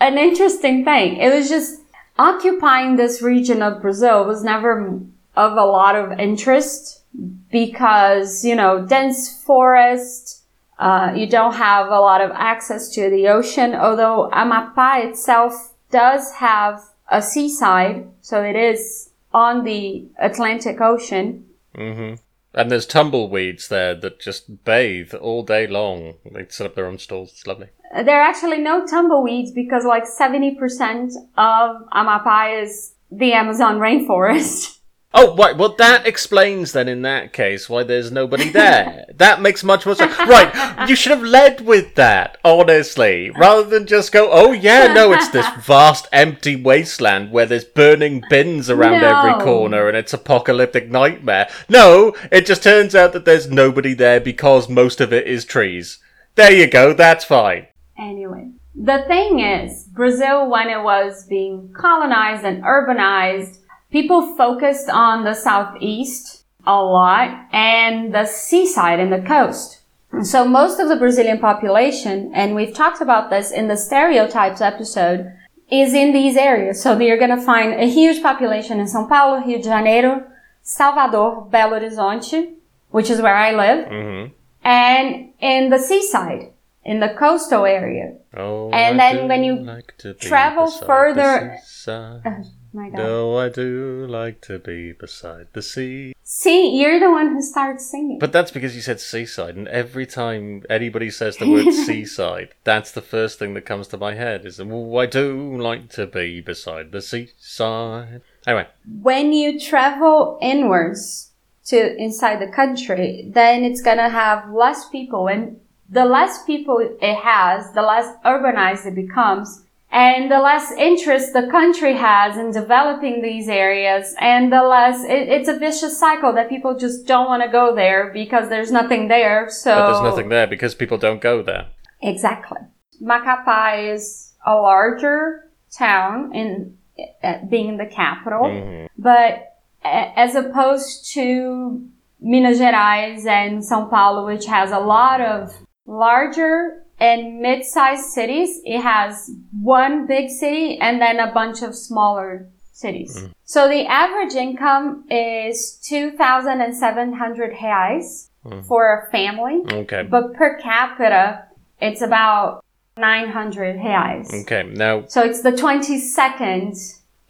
[0.00, 1.16] an interesting thing.
[1.16, 1.80] It was just
[2.18, 5.00] occupying this region of Brazil was never
[5.36, 7.02] of a lot of interest
[7.50, 10.42] because, you know, dense forest,
[10.78, 16.32] uh, you don't have a lot of access to the ocean, although Amapá itself does
[16.32, 21.46] have a seaside, so it is on the Atlantic Ocean.
[21.74, 22.14] hmm
[22.54, 26.14] And there's tumbleweeds there that just bathe all day long.
[26.32, 27.30] They set up their own stalls.
[27.30, 27.68] It's lovely.
[27.92, 34.76] There are actually no tumbleweeds because like 70% of Amapá is the Amazon rainforest.
[35.12, 35.56] Oh, right.
[35.56, 39.06] Well, that explains then in that case why there's nobody there.
[39.16, 40.16] that makes much more sense.
[40.18, 40.88] Right.
[40.88, 45.28] You should have led with that, honestly, rather than just go, oh, yeah, no, it's
[45.30, 49.08] this vast empty wasteland where there's burning bins around No.
[49.18, 51.48] every corner and it's apocalyptic nightmare.
[51.68, 55.98] No, it just turns out that there's nobody there because most of it is trees.
[56.36, 56.92] There you go.
[56.94, 57.66] That's fine.
[57.98, 63.56] Anyway, the thing is, Brazil, when it was being colonized and urbanized,
[63.90, 69.80] people focused on the southeast a lot and the seaside and the coast.
[70.22, 75.32] So most of the Brazilian population, and we've talked about this in the stereotypes episode,
[75.70, 76.82] is in these areas.
[76.82, 80.24] So you're going to find a huge population in São Paulo, Rio de Janeiro,
[80.62, 82.54] Salvador, Belo Horizonte,
[82.90, 86.52] which is where I live, hmm and in the seaside,
[86.84, 88.14] in the coastal area.
[88.36, 91.56] Oh, And I then when you like travel the further-.
[91.86, 92.98] Oh my God.
[92.98, 96.14] No, I do like to be beside the sea.
[96.22, 98.18] See, you're the one who starts singing.
[98.18, 102.92] But that's because you said seaside, and every time anybody says the word seaside, that's
[102.92, 106.40] the first thing that comes to my head is, oh, I do like to be
[106.40, 108.22] beside the seaside.
[108.46, 108.68] Anyway,
[109.02, 111.32] when you travel inwards
[111.66, 117.14] to inside the country, then it's gonna have less people, and the less people it
[117.16, 123.22] has, the less urbanized it becomes, and the less interest the country has in developing
[123.22, 127.42] these areas, and the less it, it's a vicious cycle that people just don't want
[127.42, 129.48] to go there because there's nothing there.
[129.50, 131.66] So but there's nothing there because people don't go there.
[132.02, 132.58] Exactly.
[133.02, 136.76] Macapá is a larger town in
[137.22, 138.88] uh, being the capital, Mhm.
[138.98, 139.46] but
[139.82, 141.82] as opposed to
[142.20, 148.80] Minas Gerais and São Paulo, which has a lot of larger and mid-sized cities, it
[148.82, 149.30] has
[149.62, 153.26] one big city and then a bunch of smaller cities.
[153.44, 158.64] So the average income is 2,700 reais Mm.
[158.64, 159.62] for a family.
[159.70, 160.02] Okay.
[160.02, 161.44] But per capita,
[161.78, 162.64] it's about
[162.96, 164.32] 900 reais.
[164.42, 164.62] Okay.
[164.72, 166.74] Now, So it's the 22nd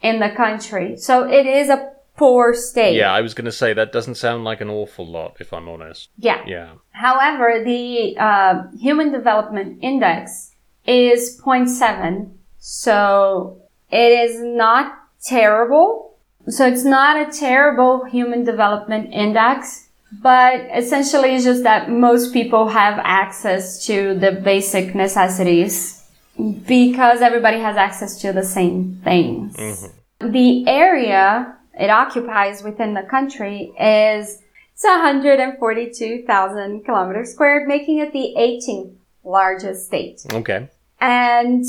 [0.01, 0.95] in the country.
[0.95, 2.95] So it is a poor state.
[2.95, 5.67] yeah, I was going to say that doesn't sound like an awful lot, if I'm
[5.67, 6.09] honest.
[6.17, 6.43] Yeah.
[6.45, 6.73] Yeah.
[6.91, 10.51] However, the uh, Human Development Index
[10.85, 12.31] is 0.7.
[12.59, 14.93] So it is not
[15.23, 16.17] terrible.
[16.47, 19.87] So it's not a terrible Human Development Index.
[20.21, 26.03] But essentially, it's just that most people have access to the basic necessities
[26.67, 29.55] because everybody has access to the same things.
[30.19, 34.41] The area it occupies within the country is
[34.73, 40.25] it's 142,000 kilometers squared, making it the 18th largest state.
[40.33, 40.69] Okay.
[40.99, 41.63] And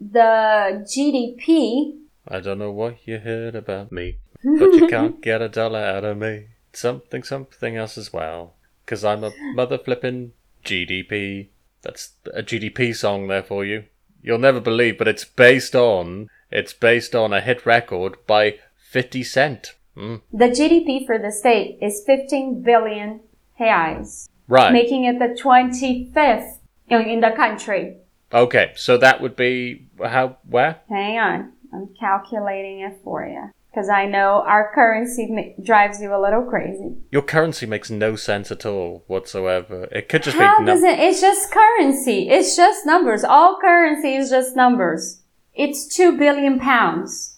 [0.00, 5.48] the GDP, I don't know what you heard about me, but you can't get a
[5.48, 6.48] dollar out of me.
[6.72, 8.54] Something, something else as well.
[8.84, 10.32] Because I'm a mother flipping
[10.64, 11.48] GDP.
[11.82, 13.84] That's a GDP song there for you.
[14.22, 18.58] You'll never believe, but it's based on it's based on a hit record by
[18.94, 19.74] 50 Cent.
[19.96, 20.20] Mm.
[20.32, 23.20] the GDP for the state is 15 billion
[23.60, 24.72] reais, Right.
[24.72, 27.96] making it the 25th in the country.
[28.32, 30.76] Okay, so that would be how where?
[30.88, 33.50] Hang on, I'm calculating it for you.
[33.70, 36.94] Because I know our currency ma- drives you a little crazy.
[37.10, 39.88] Your currency makes no sense at all whatsoever.
[39.90, 40.98] It could just How be it?
[41.00, 42.28] It's just currency.
[42.28, 43.24] It's just numbers.
[43.24, 45.22] All currency is just numbers.
[45.52, 47.33] It's two billion pounds.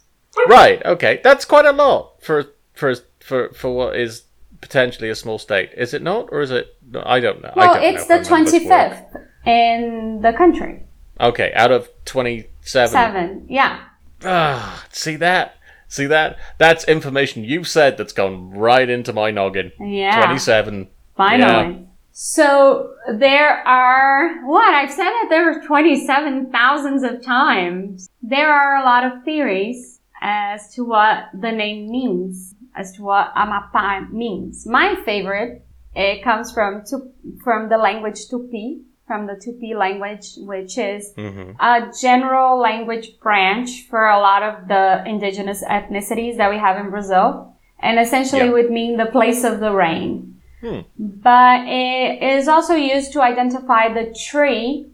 [0.49, 0.85] Right.
[0.85, 4.25] Okay, that's quite a lot for for for for what is
[4.61, 5.70] potentially a small state.
[5.77, 6.77] Is it not, or is it?
[6.90, 7.53] no, I don't know.
[7.55, 10.83] I Well, don't it's know the twenty fifth in the country.
[11.20, 12.92] Okay, out of twenty-seven.
[12.92, 13.46] Seven.
[13.49, 13.81] Yeah.
[14.25, 15.57] Ah, see that?
[15.88, 16.38] See that?
[16.59, 19.72] That's information you've said that's gone right into my noggin.
[19.81, 20.20] Yeah.
[20.25, 20.88] Twenty-seven.
[21.16, 21.87] Finally.
[22.12, 28.09] So there are what I've said it there are twenty seven thousands of times.
[28.22, 33.35] There are a lot of theories as to what the name means, as to what
[33.35, 34.67] Amapá means.
[34.67, 37.11] My favorite, it comes from Tu-
[37.43, 43.87] from the language Tupi, from the Tupi language, which is hmm a general language branch
[43.89, 48.53] for a lot of the indigenous ethnicities that we have in Brazil, and essentially Yeah.
[48.53, 50.41] would mean the place of the rain.
[50.61, 50.81] Hmm.
[50.99, 54.87] But it is also used to identify the tree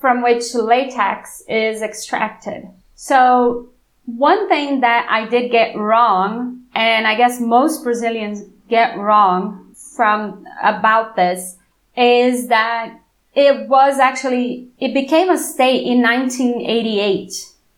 [0.00, 2.68] from which latex is extracted.
[2.94, 3.68] So
[4.06, 10.46] one thing that I did get wrong, and I guess most Brazilians get wrong from
[10.62, 11.56] about this,
[11.96, 12.98] is that
[13.34, 17.32] it was actually, it became a state in 1988,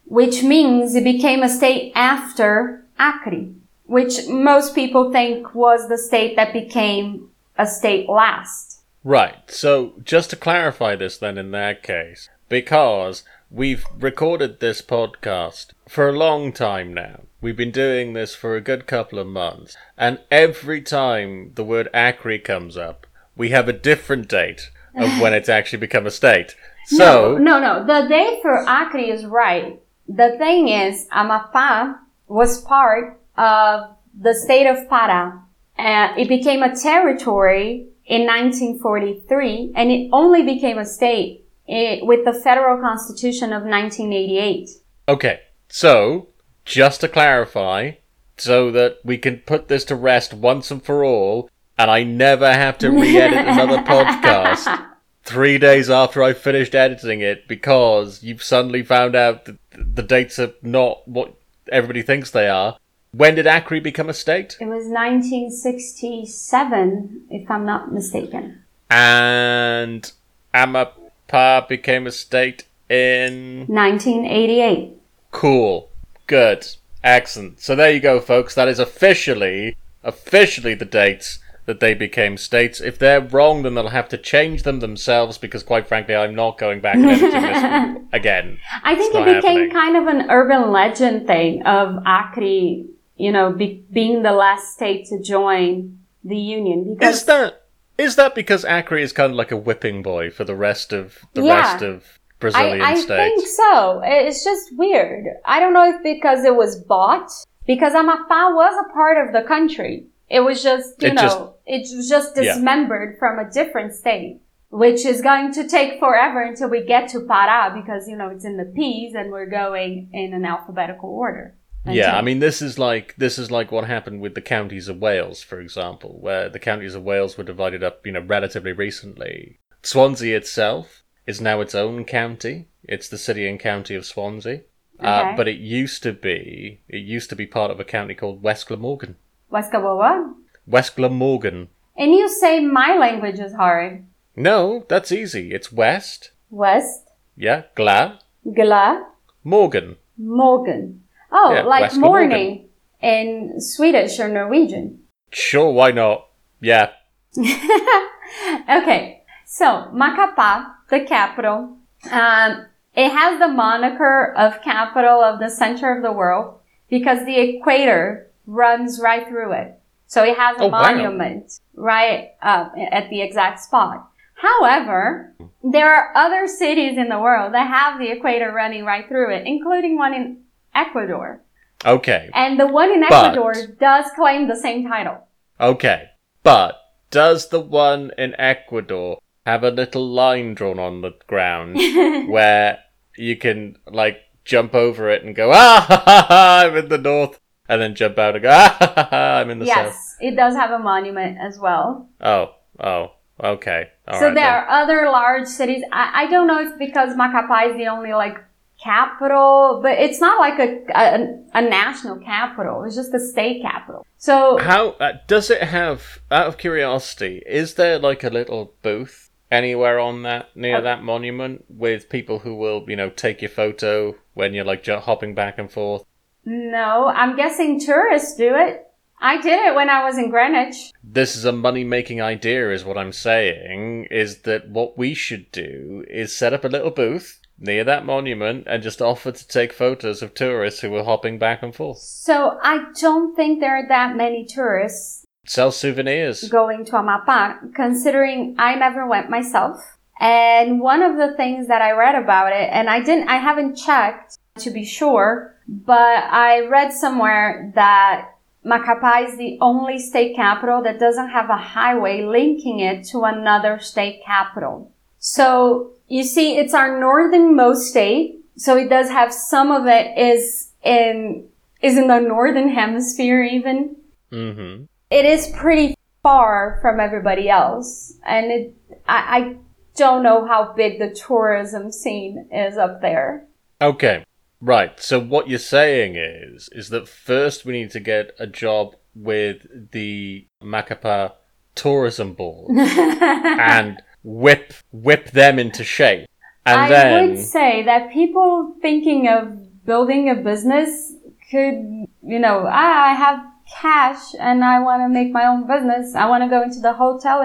[0.07, 3.47] which means it became a state after Acre,
[3.85, 8.81] which most people think was the state that became a state last.
[9.05, 9.37] Right.
[9.49, 16.09] So just to clarify this then in that case, because we've recorded this podcast for
[16.09, 17.21] a long time now.
[17.41, 21.89] We've been doing this for a good couple of months, and every time the word
[21.95, 26.57] Acre comes up, we have a different date of when it's actually become a state.
[26.89, 27.85] So no, no, no.
[27.85, 29.83] The date for Acre is right.
[30.07, 35.43] The thing is, Amapá was part of the state of Pará.
[35.77, 42.25] Uh, it became a territory in 1943, and it only became a state eh, with
[42.25, 44.69] the federal constitution of 1988.
[45.09, 45.41] Okay,
[45.77, 46.29] so
[46.65, 47.93] just to clarify,
[48.39, 52.51] so that we can put this to rest once and for all, and I never
[52.51, 54.87] have to re-edit another podcast
[55.23, 60.39] three days after I finished editing it because you've suddenly found out that the dates
[60.39, 61.35] are not what
[61.71, 62.79] everybody thinks they are.
[63.13, 64.57] When did Acre become a state?
[64.59, 68.63] It was 1967, if I'm not mistaken.
[68.89, 70.11] And
[70.55, 75.03] Amapá became a state in 1988.
[75.37, 75.91] Cool.
[76.27, 76.67] Good.
[77.05, 77.61] Excellent.
[77.61, 78.55] So there you go, folks.
[78.55, 82.81] That is officially, officially the dates that they became states.
[82.81, 86.57] If they're wrong, then they'll have to change them themselves because, quite frankly, I'm not
[86.57, 88.59] going back and editing this again.
[88.83, 89.71] I think it became happening.
[89.73, 95.05] kind of an urban legend thing of Acre, you know, be, being the last state
[95.09, 97.63] to join the union because Is that
[97.99, 101.19] is that because Acre is kind of like a whipping boy for the rest of
[101.35, 101.55] the Yeah.
[101.73, 103.09] rest of Brazilian I, I states?
[103.09, 104.01] think so.
[104.05, 105.27] It's just weird.
[105.45, 107.31] I don't know if because it was bought
[107.67, 110.07] because Amapá was a part of the country.
[110.29, 112.55] It was just, you It know, just- it was just Yeah.
[112.55, 117.21] dismembered from a different state, which is going to take forever until we get to
[117.21, 121.55] Pará because, you know, it's in the P's and we're going in an alphabetical order.
[121.89, 124.99] Yeah, I mean this is like this is like what happened with the counties of
[124.99, 129.61] Wales, for example, where the counties of Wales were divided up, you know, relatively recently.
[129.85, 132.69] Swansea itself is now its own county.
[132.85, 134.63] It's the city and county of Swansea.
[134.99, 138.43] Uh, but it used to be it used to be part of a county called
[138.43, 139.17] West Glamorgan.
[139.53, 140.33] Waskawawa.
[140.67, 141.69] West Glamorgan.
[141.97, 144.07] And you say my language is hard.
[144.35, 145.53] No, that's easy.
[145.53, 146.31] It's West.
[146.51, 148.21] West, Yeah, Gla
[148.55, 149.07] Gla,
[149.43, 149.97] Morgan.
[150.17, 151.03] Morgan.
[151.33, 152.69] Oh, Yeah, like West morning
[153.03, 155.01] in Swedish or Norwegian.
[155.31, 156.29] Sure, why not?
[156.61, 156.91] Yeah.
[157.37, 161.77] okay, so Macapá, the capital,
[162.11, 167.39] um, it has the moniker of capital of the center of the world because the
[167.39, 169.79] equator runs right through it.
[170.07, 170.83] So it has a Oh, wow.
[170.83, 174.09] monument right uh, at the exact spot.
[174.35, 179.35] However, there are other cities in the world that have the equator running right through
[179.35, 180.43] it, including one in
[180.75, 181.41] Ecuador.
[181.85, 182.31] Okay.
[182.35, 185.27] And the one in But- Ecuador does claim the same title.
[185.61, 186.05] Okay.
[186.43, 186.77] But
[187.11, 191.77] does the one in Ecuador have a little line drawn on the ground
[192.29, 192.81] where
[193.17, 196.99] you can like jump over it and go, ah, ha, ha, ha, I'm in the
[196.99, 199.77] north, and then jump out and go, ah, ha, ha, ha, I'm in the south.
[199.77, 202.09] yes, it does have a monument as well.
[202.21, 203.89] Oh, oh, okay.
[204.09, 204.53] All so right there then.
[204.53, 205.83] are other large cities.
[205.93, 208.37] I, I don't know if because Macapá is the only like
[208.83, 212.85] capital, but it's not like a, a a national capital.
[212.85, 214.05] It's just a state capital.
[214.19, 216.21] So How uh, does it have?
[216.31, 221.03] Out of curiosity, is there like a little booth anywhere on that near Uh, that
[221.03, 225.59] monument with people who will, you know, take your photo when you're like hopping back
[225.59, 226.05] and forth?
[226.45, 228.83] no, I'm guessing tourists do it.
[229.19, 230.93] I did it when I was in Greenwich.
[231.03, 234.07] This is a money making idea, is what I'm saying.
[234.11, 236.05] Is that what we should do?
[236.09, 240.23] Is set up a little booth near that monument and just offer to take photos
[240.23, 241.99] of tourists who are hopping back and forth.
[241.99, 246.49] So I don't think there are that many tourists Sell souvenirs.
[246.49, 249.97] going to Amapá, considering I never went myself.
[250.19, 253.77] And one of the things that I read about it, and I didn't, I haven't
[253.77, 255.95] checked to be sure, but
[256.25, 258.31] I read somewhere that
[258.65, 263.79] Macapá is the only state capital that doesn't have a highway linking it to another
[263.79, 264.91] state capital.
[265.19, 268.41] So you see, it's our northernmost state.
[268.57, 271.47] So it does have some of it is in,
[271.83, 273.97] is in the northern hemisphere even.
[274.33, 274.85] Mm-hmm.
[275.11, 278.19] It is pretty far from everybody else.
[278.27, 278.75] And it,
[279.07, 279.57] I, I
[279.95, 283.47] don't know how big the tourism scene is up there.
[283.81, 284.25] Okay.
[284.61, 284.99] Right.
[285.01, 289.91] So what you're saying is is that first we need to get a job with
[289.93, 291.33] the Macapá
[291.75, 296.29] Tourism Board and whip whip them into shape.
[296.65, 301.13] And I then would say that people thinking of building a business
[301.51, 306.15] could, you know, ah, I have cash and I want to make my own business.
[306.15, 307.43] I want to go into the hotel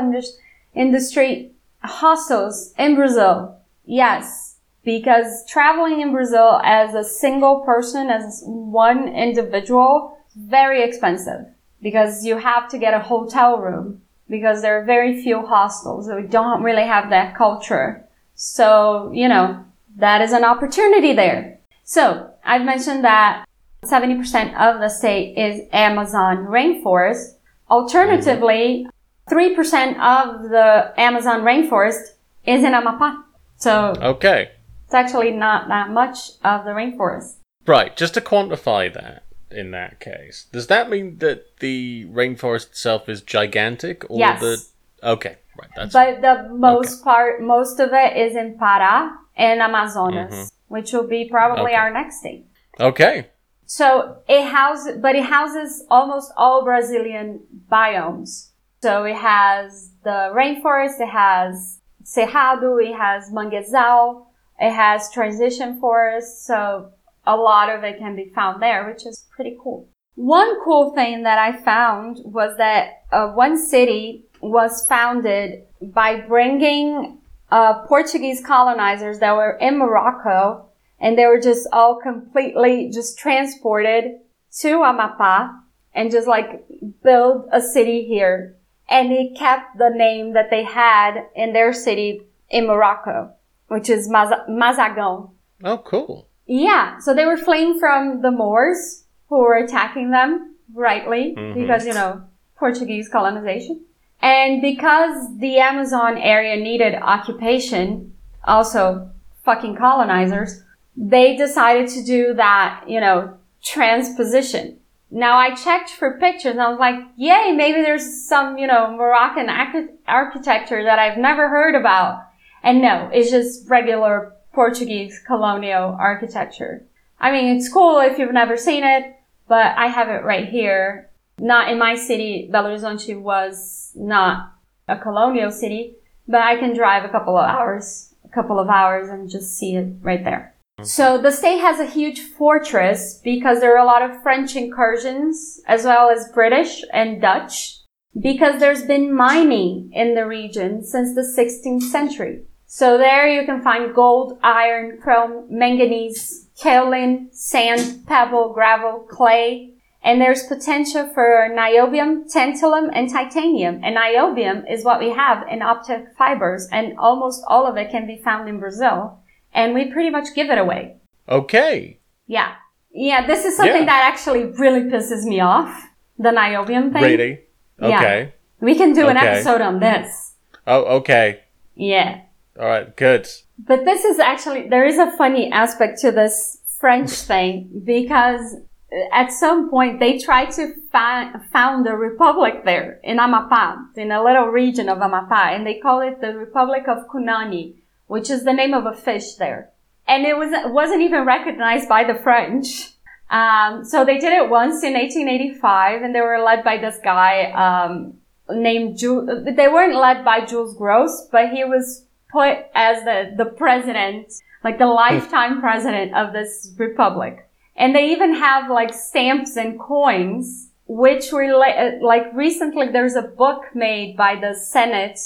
[0.73, 3.57] industry, hostels in Brazil.
[3.85, 11.45] Yes, because traveling in Brazil as a single person, as one individual, very expensive
[11.81, 16.07] because you have to get a hotel room because there are very few hostels.
[16.07, 18.07] We don't really have that culture.
[18.35, 19.65] So, you know,
[19.97, 21.59] that is an opportunity there.
[21.83, 23.45] So I've mentioned that
[23.85, 27.35] 70% of the state is Amazon rainforest.
[27.69, 28.87] Alternatively,
[29.29, 32.11] 3% of the Amazon rainforest
[32.45, 33.23] is in Amapá.
[33.57, 34.51] So Okay.
[34.85, 37.37] it's actually not that much of the rainforest.
[37.65, 40.45] Right, just to quantify that in that case.
[40.51, 44.39] Does that mean that the rainforest itself is gigantic or Yes.
[44.41, 44.57] the
[45.03, 45.69] Okay, right.
[45.75, 50.51] That's But the most part, most of it is in Pará and Amazonas, Mhm.
[50.67, 51.75] which will be probably Okay.
[51.75, 52.45] our next state.
[52.79, 53.25] Okay.
[53.73, 57.39] So it houses, but it houses almost all Brazilian
[57.71, 58.49] biomes.
[58.83, 64.25] So it has the rainforest, it has cerrado, it has manguezal,
[64.59, 66.45] it has transition forest.
[66.45, 66.91] So
[67.25, 69.87] a lot of it can be found there, which is pretty cool.
[70.15, 77.19] One cool thing that I found was that uh, one city was founded by bringing
[77.49, 80.70] uh, Portuguese colonizers that were in Morocco
[81.01, 84.19] and they were just all completely just transported
[84.59, 85.59] to Amapá
[85.93, 86.63] and just like
[87.03, 88.55] build a city here.
[88.87, 93.31] And they kept the name that they had in their city in Morocco,
[93.67, 95.31] which is Maza- Mazagão.
[95.63, 96.27] Oh, cool.
[96.45, 101.53] Yeah, so they were fleeing from the Moors who were attacking them, rightly, Mhm.
[101.53, 102.21] because, you know,
[102.57, 103.81] Portuguese colonization.
[104.21, 108.13] And because the Amazon area needed occupation,
[108.45, 109.09] also
[109.43, 110.63] fucking colonizers,
[110.95, 114.77] they decided to do that, you know, transposition.
[115.09, 118.95] Now I checked for pictures and I was like, yay, maybe there's some, you know,
[118.95, 122.23] Moroccan archi- architecture that I've never heard about.
[122.63, 126.85] And no, it's just regular Portuguese colonial architecture.
[127.19, 129.15] I mean, it's cool if you've never seen it,
[129.47, 131.09] but I have it right here.
[131.37, 132.49] Not in my city.
[132.51, 134.53] Belo Horizonte was not
[134.87, 135.95] a colonial city,
[136.27, 139.75] but I can drive a couple of hours, a couple of hours and just see
[139.75, 140.50] it right there.
[140.81, 140.87] Mm-hmm.
[140.87, 145.59] So the state has a huge fortress because there are a lot of French incursions
[145.67, 147.77] as well as British and Dutch
[148.19, 152.43] because there's been mining in the region since the 16th century.
[152.65, 160.19] So there you can find gold, iron, chrome, manganese, kaolin, sand, pebble, gravel, clay, and
[160.19, 163.81] there's potential for niobium, tantalum, and titanium.
[163.83, 168.07] And niobium is what we have in optic fibers, and almost all of it can
[168.07, 169.20] be found in Brazil.
[169.53, 170.97] And we pretty much give it away.
[171.27, 171.99] Okay.
[172.27, 172.53] Yeah.
[172.93, 173.85] Yeah, this is something Yeah.
[173.85, 175.89] that actually really pisses me off.
[176.17, 177.03] The niobium thing.
[177.03, 177.39] Really?
[177.79, 177.97] Yeah.
[177.97, 178.33] Okay.
[178.59, 180.35] We can do an episode on this.
[180.67, 181.41] Oh, okay.
[181.75, 182.21] Yeah.
[182.59, 182.95] All right.
[182.95, 183.27] Good.
[183.57, 188.55] But this is actually, there is a funny aspect to this French thing because
[188.91, 194.11] uh, at some point they tried to fi- found a republic there in Amapá, in
[194.11, 197.75] a little region of Amapá, and they call it the Republic of Kunani,
[198.11, 199.69] which is the name of a fish there.
[200.05, 202.89] And it was, wasn't even recognized by the French.
[203.29, 207.51] Um, so they did it once in 1885 and they were led by this guy,
[207.65, 208.15] um,
[208.49, 213.45] named Jules, they weren't led by Jules Gros, but he was put as the, the
[213.45, 217.49] president, like the lifetime president of this republic.
[217.77, 223.21] And they even have like stamps and coins, which were like, like recently there's a
[223.21, 225.17] book made by the Senate,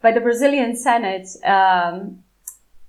[0.00, 2.21] by the Brazilian Senate, um,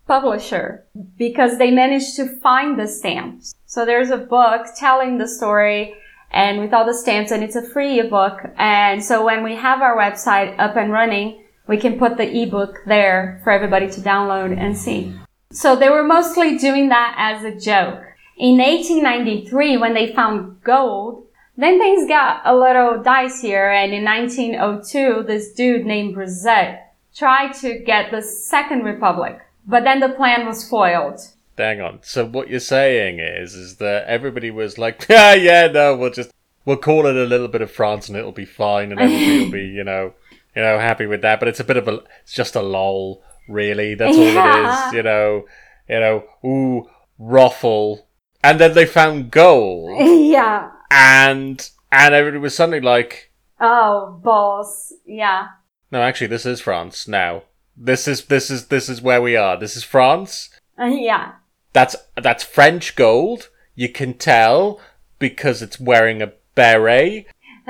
[0.07, 0.85] publisher
[1.17, 3.55] because they managed to find the stamps.
[3.65, 5.95] So there's a book telling the story
[6.31, 8.39] and with all the stamps and it's a free ebook.
[8.57, 12.79] And so when we have our website up and running, we can put the ebook
[12.85, 15.13] there for everybody to download and see.
[15.51, 18.03] So they were mostly doing that as a joke.
[18.37, 23.71] In 1893, when they found gold, then things got a little dicier.
[23.71, 26.79] And in 1902, this dude named Brezet
[27.15, 31.19] tried to get the Second Republic, but then the plan was foiled.
[31.57, 31.99] Hang on.
[32.01, 36.31] So what you're saying is, is that everybody was like, yeah, yeah, no, we'll just
[36.65, 39.51] we'll call it a little bit of France and it'll be fine and everybody will
[39.51, 40.13] be, you know,
[40.55, 41.39] you know, happy with that.
[41.39, 43.93] But it's a bit of a, it's just a lol, really.
[43.95, 44.85] That's all Yeah.
[44.85, 45.45] it is, you know,
[45.89, 46.89] you know, ooh,
[47.19, 48.07] ruffle.
[48.43, 49.99] And then they found gold
[50.29, 50.71] yeah.
[50.91, 54.91] and, and everybody was suddenly like, Oh, balls.
[55.05, 55.47] Yeah.
[55.91, 57.43] no, actually, this is France now.
[57.75, 59.57] This is, this is, this is where we are.
[59.57, 60.49] This is France.
[60.79, 61.33] Uh, yeah.
[61.73, 63.49] That's that's French gold.
[63.75, 64.79] You can tell
[65.17, 67.25] because it's wearing a beret,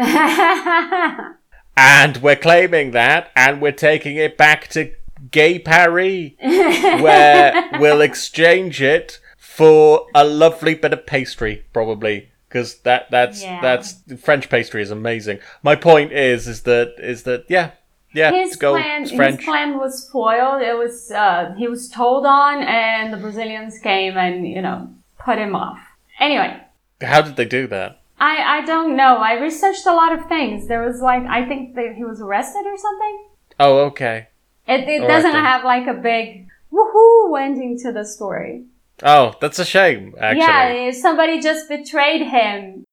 [1.77, 4.91] and we're claiming that, and we're taking it back to
[5.31, 12.29] Gay Paris, where we'll exchange it for a lovely bit of pastry, probably.
[12.49, 13.61] Because that that's Yeah.
[13.61, 15.39] that's French pastry is amazing.
[15.63, 17.71] My point is is that is that yeah
[18.13, 19.37] yeah his plan, French.
[19.37, 20.61] his plan was foiled.
[20.61, 24.89] It was uh, he was told on, and the Brazilians came and you know
[25.19, 25.79] put him off.
[26.19, 26.59] Anyway,
[27.01, 28.01] How did they do that?
[28.19, 29.17] I I don't know.
[29.17, 30.67] I researched a lot of things.
[30.67, 33.25] There was like I think that he was arrested or something.
[33.59, 34.27] Oh okay.
[34.67, 35.43] It it All right doesn't then.
[35.43, 38.65] have like a big woohoo ending to the story.
[39.01, 40.13] Oh, that's a shame.
[40.19, 40.85] Actually.
[40.85, 42.85] Yeah, somebody just betrayed him.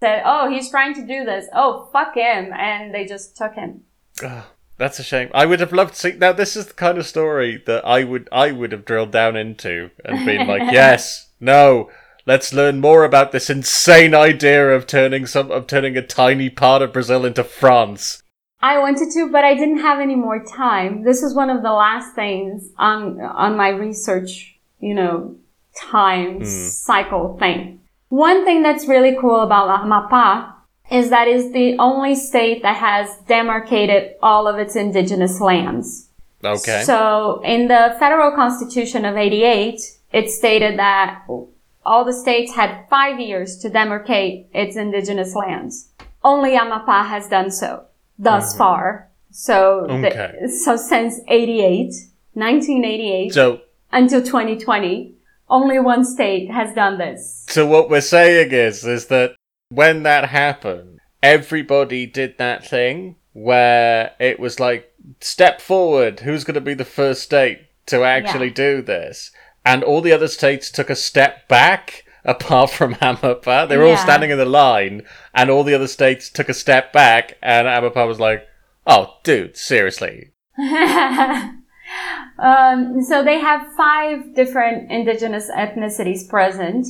[0.00, 1.46] Said, "Oh, he's trying to do this.
[1.54, 3.82] Oh, fuck him," and they just took him.
[4.22, 4.44] Ugh,
[4.76, 5.30] that's a shame.
[5.34, 6.12] I would have loved to see.
[6.12, 9.36] Now, this is the kind of story that I would I would have drilled down
[9.36, 11.90] into and been like, yes, no,
[12.26, 16.82] let's learn more about this insane idea of turning some of turning a tiny part
[16.82, 18.22] of Brazil into France.
[18.62, 21.02] I wanted to, but I didn't have any more time.
[21.02, 25.36] This is one of the last things on on my research, you know,
[25.74, 26.44] time hmm.
[26.44, 27.80] cycle thing.
[28.08, 30.54] One thing that's really cool about Amapá
[30.90, 36.08] is that it's the only state that has demarcated all of its indigenous lands.
[36.42, 36.82] Okay.
[36.84, 39.80] So in the federal constitution of 88,
[40.12, 41.24] it stated that
[41.84, 45.90] all the states had five years to demarcate its indigenous lands.
[46.24, 47.84] Only Amapá has done so
[48.18, 48.58] thus mm-hmm.
[48.58, 49.10] far.
[49.30, 51.92] So, the- so since 88,
[52.34, 53.60] 1988 so
[53.92, 55.14] until 2020,
[55.48, 57.44] only one state has done this.
[57.48, 59.34] so what we're saying is is that
[59.70, 66.54] when that happened, everybody did that thing where it was like step forward, who's going
[66.56, 68.54] to be the first state to actually Yeah.
[68.54, 69.30] do this?
[69.64, 73.68] And all the other states took a step back apart from Amapá.
[73.68, 75.02] They were all standing in the line
[75.32, 78.46] and all the other states took a step back and Amapá was like,
[78.86, 80.32] "Oh, dude, seriously."
[82.38, 86.86] um, so they have five different indigenous ethnicities present,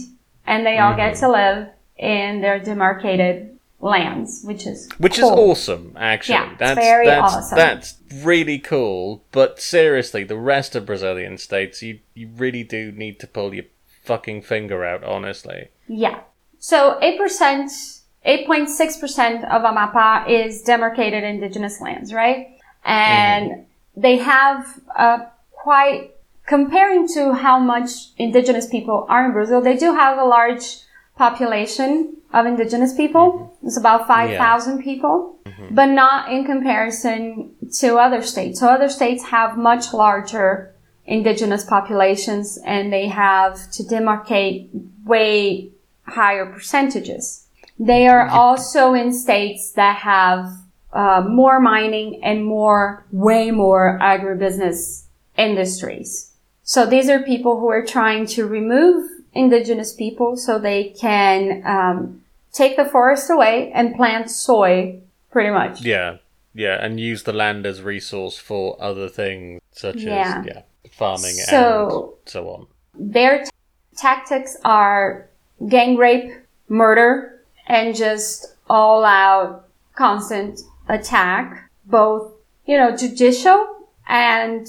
[0.47, 1.69] and they all get to live
[2.01, 6.35] in their demarcated lands, which is Which is awesome, actually.
[6.35, 7.57] Yeah, that's very that's awesome.
[7.57, 9.23] that's really cool.
[9.33, 13.65] But seriously, the rest of Brazilian states, you you really do need to pull your
[14.03, 15.69] fucking finger out, honestly.
[15.87, 16.21] Yeah.
[16.59, 22.49] So 8%, 8.6% of Amapá is demarcated indigenous lands, right?
[22.85, 24.01] And mm-hmm.
[24.01, 26.11] they have a quite,
[26.47, 30.81] comparing to how much indigenous people are in Brazil, they do have a large
[31.21, 33.55] population of indigenous people.
[33.63, 35.39] It's about 5,000 people,
[35.71, 38.59] but not in comparison to other states.
[38.61, 44.71] So other states have much larger indigenous populations and they have to demarcate
[45.05, 45.71] way
[46.05, 47.47] higher percentages.
[47.79, 50.47] They are also in states that have
[50.95, 55.05] uh, more mining and more, way more agribusiness
[55.37, 56.33] industries.
[56.63, 62.23] So these are people who are trying to remove indigenous people so they can um,
[62.53, 65.01] take the forest away and plant soy,
[65.31, 65.83] pretty much.
[65.83, 66.17] Yeah,
[66.55, 70.39] yeah, and use the land as resource for other things such Yeah.
[70.41, 72.67] as yeah, farming So- and so on.
[72.95, 73.51] their t-
[73.97, 75.29] tactics are
[75.69, 76.33] gang rape,
[76.69, 79.65] murder, and just all out
[79.95, 82.33] constant attack, both,
[82.67, 83.67] you know, judicial
[84.09, 84.67] and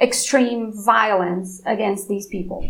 [0.00, 2.64] extreme violence against these people,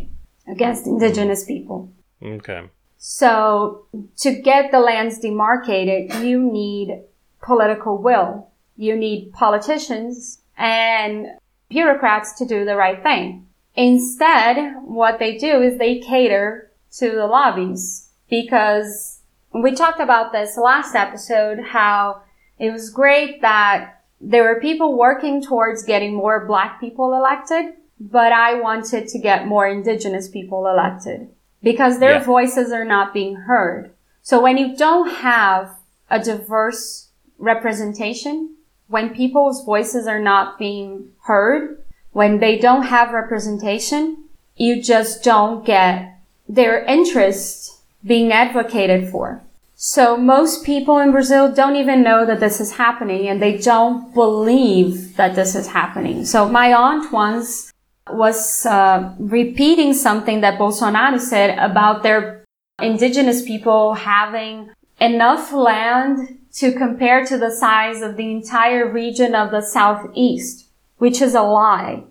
[0.50, 1.90] against indigenous people.
[2.22, 2.62] Okay.
[2.98, 3.86] So
[4.18, 7.02] to get the lands demarcated, you need
[7.42, 8.50] political will.
[8.76, 11.26] You need politicians and
[11.68, 13.46] bureaucrats to do the right thing.
[13.76, 19.20] Instead, what they do is they cater to the lobbies because
[19.52, 22.22] we talked about this last episode, how
[22.58, 28.32] it was great that there were people working towards getting more black people elected, but
[28.32, 31.28] I wanted to get more indigenous people elected.
[31.60, 32.24] because their Yeah.
[32.24, 33.90] voices are not being heard.
[34.22, 35.70] So when you don't have
[36.08, 38.50] a diverse representation,
[38.88, 41.78] when people's voices are not being heard,
[42.12, 44.18] when they don't have representation,
[44.56, 46.14] you just don't get
[46.48, 49.42] their interest being advocated for.
[49.74, 54.12] So most people in Brazil don't even know that this is happening and they don't
[54.14, 56.24] believe that this is happening.
[56.24, 57.67] So my aunt once
[58.14, 62.44] was uh, repeating something that Bolsonaro said about their
[62.80, 69.50] indigenous people having enough land to compare to the size of the entire region of
[69.50, 70.66] the southeast,
[70.98, 72.04] which is a lie.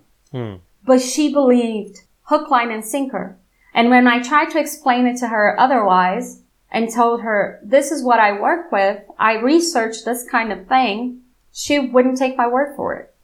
[0.84, 3.36] But she believed hook, line, and sinker.
[3.74, 8.02] And when I tried to explain it to her otherwise and told her, this is
[8.02, 11.20] what I work with, I researched this kind of thing,
[11.52, 13.14] she wouldn't take my word for it.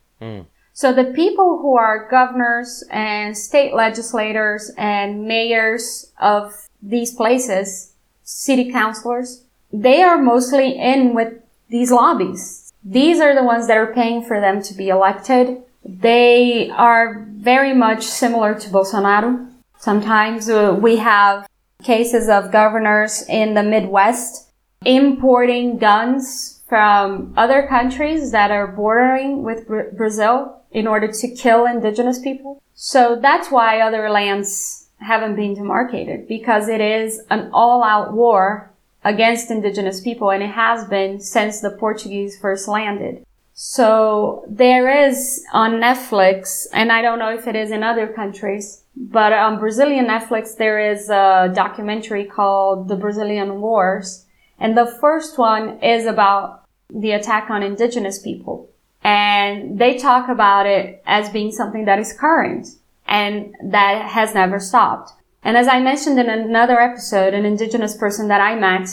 [0.77, 6.53] So the people who are governors and state legislators and mayors of
[6.83, 7.93] these places,
[8.25, 11.33] city councilors, they are mostly in with
[11.68, 12.72] these lobbies.
[12.85, 15.62] These are the ones that are paying for them to be elected.
[15.85, 19.49] They are very much similar to Bolsonaro.
[19.79, 21.49] Sometimes uh, we have
[21.85, 24.51] cases of governors in the Midwest
[24.85, 32.18] importing guns from other countries that are bordering with Brazil in order to kill indigenous
[32.18, 32.61] people.
[32.75, 38.70] So that's why other lands haven't been demarcated because it is an all-out war
[39.05, 43.25] against indigenous people and it has been since the Portuguese first landed.
[43.55, 48.83] So there is on Netflix, and I don't know if it is in other countries,
[48.97, 54.27] but on Brazilian Netflix, there is a documentary called The Brazilian Wars.
[54.59, 58.70] And the first one is about the attack on indigenous people.
[59.05, 62.66] And they talk about it as being something that is current
[63.07, 65.12] and that has never stopped.
[65.42, 68.88] And as I mentioned in another episode, an indigenous person that I met,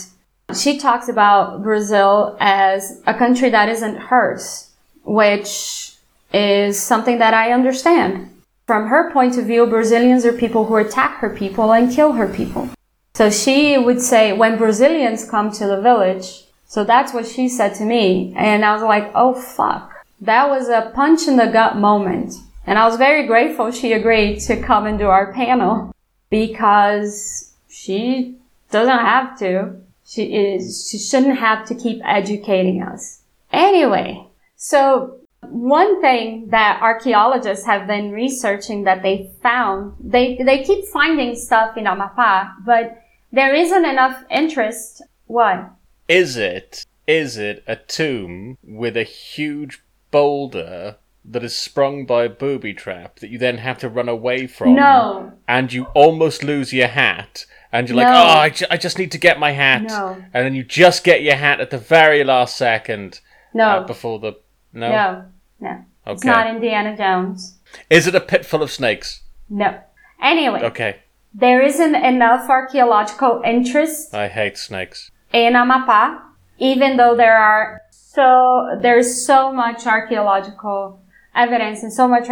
[0.53, 4.70] she talks about Brazil as a country that isn't hers,
[5.05, 5.95] which
[6.34, 8.30] is something that I understand.
[8.68, 12.28] From her point of view, Brazilians are people who attack her people and kill her
[12.28, 12.70] people.
[13.14, 17.76] So she would say, when Brazilians come to the village, so that's what she said
[17.76, 18.34] to me.
[18.36, 19.91] And I was like, oh fuck.
[20.22, 22.36] That was a punch in the gut moment.
[22.68, 25.94] And I was very grateful she agreed to come and do our panel
[26.30, 28.38] because she
[28.70, 29.76] doesn't have to.
[30.06, 33.22] She is, she shouldn't have to keep educating us.
[33.52, 40.86] Anyway, so one thing that archaeologists have been researching that they found, they, they keep
[40.86, 43.02] finding stuff in Amapá, but
[43.32, 45.02] there isn't enough interest.
[45.26, 45.72] What?
[46.08, 52.30] Is it is it a tomb with a huge boulder that is sprung by a
[52.30, 54.76] booby trap that you then have to run away from?
[54.76, 55.34] No.
[55.47, 58.14] And you almost lose your hat, and you're like, No.
[58.14, 59.84] oh, I, ju- I just need to get my hat.
[59.84, 60.18] No.
[60.34, 63.20] And then you just get your hat at the very last second
[63.53, 63.66] No.
[63.66, 64.34] uh, before the.
[64.74, 64.89] No?
[64.91, 65.26] no.
[65.59, 65.86] No.
[66.07, 67.57] It's not Indiana Jones.
[67.89, 69.22] Is it a pit full of snakes?
[69.49, 69.80] No.
[70.22, 70.97] Anyway, Okay.
[71.34, 75.12] there isn't enough archaeological interest I hate snakes.
[75.32, 76.20] in Amapá,
[76.57, 77.81] even though there are
[78.14, 81.01] so there's so much archaeological
[81.34, 82.28] evidence and so much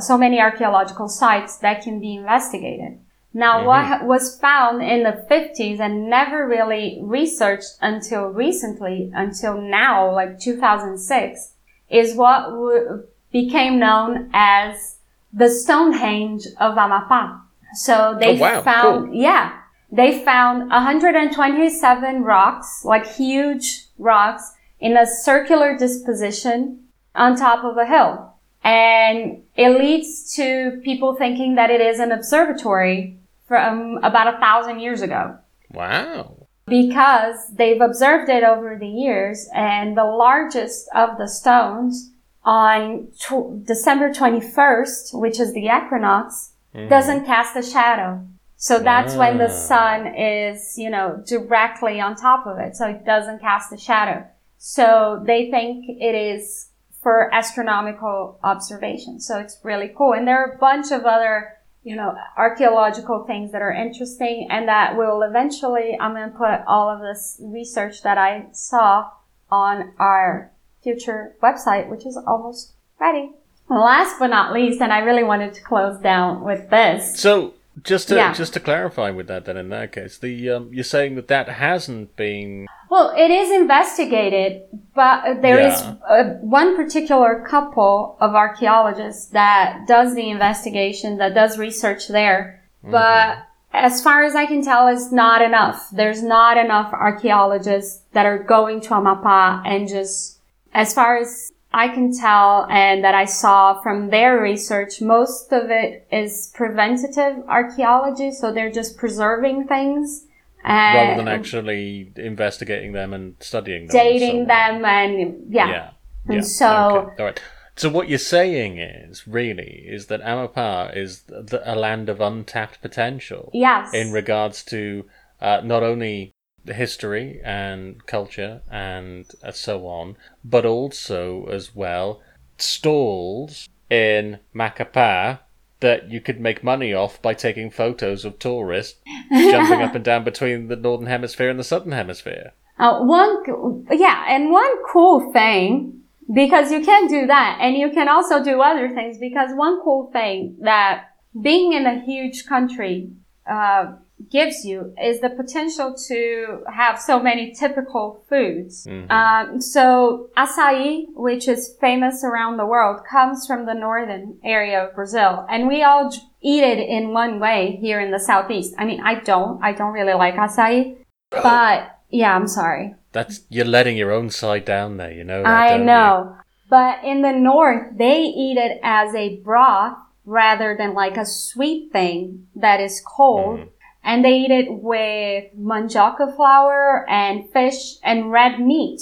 [0.00, 2.98] so many archaeological sites that can be investigated.
[3.32, 3.66] Now, mm-hmm.
[3.66, 10.38] what was found in the 50s and never really researched until recently, until now, like
[10.38, 11.52] 2006,
[11.88, 14.96] is what w- became known as
[15.32, 17.40] the Stonehenge of Amapá.
[17.74, 19.14] So they Oh, wow, found, cool.
[19.14, 19.52] yeah,
[19.90, 24.51] they found 127 rocks, like huge rocks,
[24.82, 26.80] in a circular disposition
[27.14, 28.34] on top of a hill.
[28.64, 33.16] And it leads to people thinking that it is an observatory
[33.46, 35.38] from about a thousand years ago
[35.72, 36.48] Wow.
[36.66, 42.10] because they've observed it over the years and the largest of the stones
[42.44, 46.88] on tw- December 21st, which is the equinox, mm-hmm.
[46.88, 48.26] doesn't cast a shadow.
[48.56, 49.66] So that's when the ah.
[49.70, 52.76] sun is, you know, directly on top of it.
[52.76, 54.24] So it doesn't cast a shadow.
[54.64, 56.68] So they think it is
[57.02, 59.18] for astronomical observation.
[59.18, 60.12] So it's really cool.
[60.12, 64.68] And there are a bunch of other, you know, archaeological things that are interesting and
[64.68, 69.10] that will eventually, I'm going to put all of this research that I saw
[69.50, 73.32] on our future website, which is almost ready.
[73.68, 77.18] Last but not least, and I really wanted to close down with this.
[77.18, 78.32] So just to Yeah.
[78.32, 81.48] just to clarify with that, then in that case, the um, you're saying that that
[81.48, 84.62] hasn't been Well, it is investigated,
[84.94, 85.94] but there is Yeah.
[86.06, 92.60] uh, one particular couple of archaeologists that does the investigation, that does research there.
[92.84, 93.38] But
[93.72, 95.88] as far as I can tell, is not enough.
[95.90, 100.38] There's not enough archaeologists that are going to Amapá and just,
[100.74, 105.70] as far as I can tell and that I saw from their research, most of
[105.70, 108.32] it is preventative archaeology.
[108.32, 110.26] So they're just preserving things.
[110.64, 113.96] And Rather than actually investigating them and studying them.
[113.96, 115.68] dating so- them and yeah.
[115.68, 115.90] Yeah.
[116.26, 117.40] And yeah, so- okay, all right.
[117.74, 122.82] So what you're saying is really is that Amapá is the, a land of untapped
[122.82, 123.94] potential Yes.
[123.94, 125.06] in regards to
[125.40, 126.34] uh, not only
[126.64, 132.22] the history and culture and so on, but also as well
[132.58, 135.40] stalls in Macapá
[135.80, 139.00] that you could make money off by taking photos of tourists
[139.32, 142.52] jumping up and down between the northern hemisphere and the southern hemisphere.
[142.78, 146.00] Uh, one, yeah, and one cool thing,
[146.32, 150.10] because you can do that, and you can also do other things, because one cool
[150.12, 151.04] thing that
[151.40, 153.10] being in a huge country,
[153.50, 153.92] uh,
[154.30, 158.86] gives you is the potential to have so many typical foods.
[158.86, 159.10] Mhm.
[159.10, 164.94] Um, so açaí, which is famous around the world, comes from the northern area of
[164.94, 166.10] Brazil, and we all
[166.40, 168.74] eat it in one way here in the southeast.
[168.78, 170.96] I mean, I don't, I don't really like açaí,
[171.30, 172.94] but yeah, I'm sorry.
[173.12, 175.42] That's you're letting your own side down there, you know.
[175.44, 175.86] I don't you?
[175.86, 176.36] know.
[176.68, 181.92] But in the north, they eat it as a broth rather than like a sweet
[181.92, 183.60] thing that is cold.
[183.60, 183.68] Mhm.
[184.04, 189.00] And they eat it with manjaka flour and fish and red meat,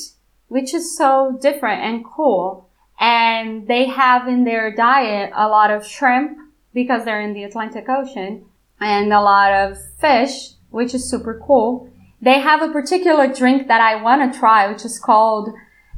[0.49, 2.69] which is so different and cool.
[2.99, 6.37] And they have in their diet a lot of shrimp
[6.75, 8.45] because they're in the Atlantic Ocean
[8.79, 11.91] and a lot of fish, which is super cool.
[12.21, 15.49] They have a particular drink that I want to try, which is called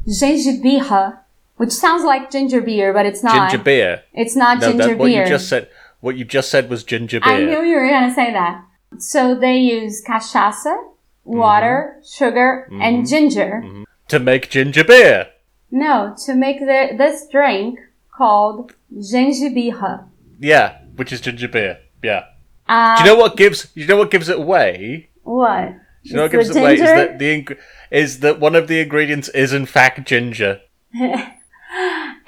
[0.06, 1.18] gengibirra,
[1.56, 3.50] which sounds like ginger beer, but it's not.
[3.50, 4.02] Ginger beer.
[4.12, 5.22] It's not No, ginger that, what beer.
[5.24, 5.68] you just said.
[6.00, 7.32] What you just said was ginger beer.
[7.32, 8.64] I knew you were going to say that.
[8.98, 11.36] So they use cachaça, mm-hmm.
[11.36, 12.82] water, sugar, mm-hmm.
[12.82, 13.62] and ginger.
[13.64, 13.82] Mm-hmm.
[14.08, 15.28] to make ginger beer.
[15.70, 17.78] No, to make the, this drink
[18.10, 20.04] called gengibirra.
[20.38, 21.78] Yeah, which is ginger beer.
[22.02, 22.24] Yeah.
[22.68, 23.70] Uh, Do you know what gives?
[23.74, 25.08] You know what gives it away?
[25.22, 25.68] what?
[26.04, 27.56] Do you know what gives it away is that the ing-
[27.90, 30.60] is that one of the ingredients is in fact ginger.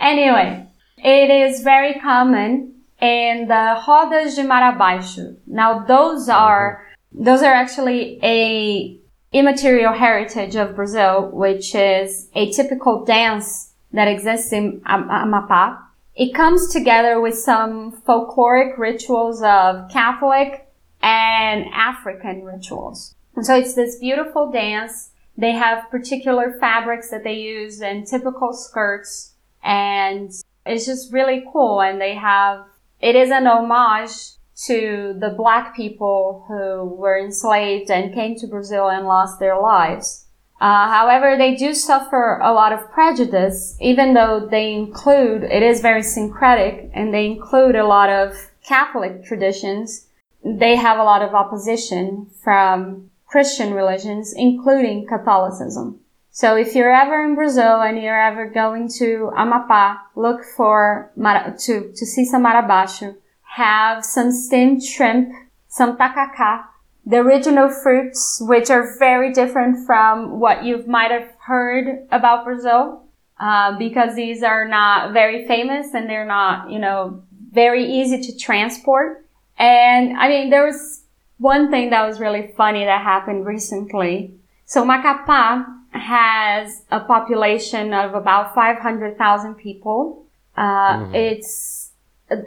[0.00, 0.66] Anyway,
[0.98, 2.73] it is very common
[3.04, 5.36] in the rodas de Marabaixo.
[5.46, 8.98] Now those are those are actually a
[9.32, 15.78] immaterial heritage of Brazil, which is a typical dance that exists in Am- Amapá.
[16.14, 20.66] It comes together with some folkloric rituals of Catholic
[21.02, 23.14] and African rituals.
[23.36, 25.10] And so it's this beautiful dance.
[25.36, 29.34] They have particular fabrics that they use and typical skirts
[29.64, 30.30] and
[30.66, 31.80] it's just really cool.
[31.80, 32.64] And they have,
[33.04, 34.16] it is an homage
[34.56, 40.24] to the black people who were enslaved and came to Brazil and lost their lives.
[40.58, 45.82] Uh, however, they do suffer a lot of prejudice, even though they include, it is
[45.82, 50.06] very syncretic and they include a lot of Catholic traditions.
[50.42, 56.00] They have a lot of opposition from Christian religions, including Catholicism.
[56.36, 61.92] So if you're ever in Brazil and you're ever going to Amapá, look for to
[61.94, 63.14] to see some marabaixo.
[63.42, 65.28] Have some steamed shrimp,
[65.68, 66.64] some tacacá,
[67.06, 73.04] the original fruits, which are very different from what you might have heard about Brazil,
[73.38, 77.22] uh, because these are not very famous and they're not, you know,
[77.52, 79.24] very easy to transport.
[79.56, 81.04] And I mean, there was
[81.38, 84.34] one thing that was really funny that happened recently.
[84.66, 85.64] So Macapá
[85.94, 90.26] has a population of about 500,000 people.
[90.56, 91.90] Uh, it's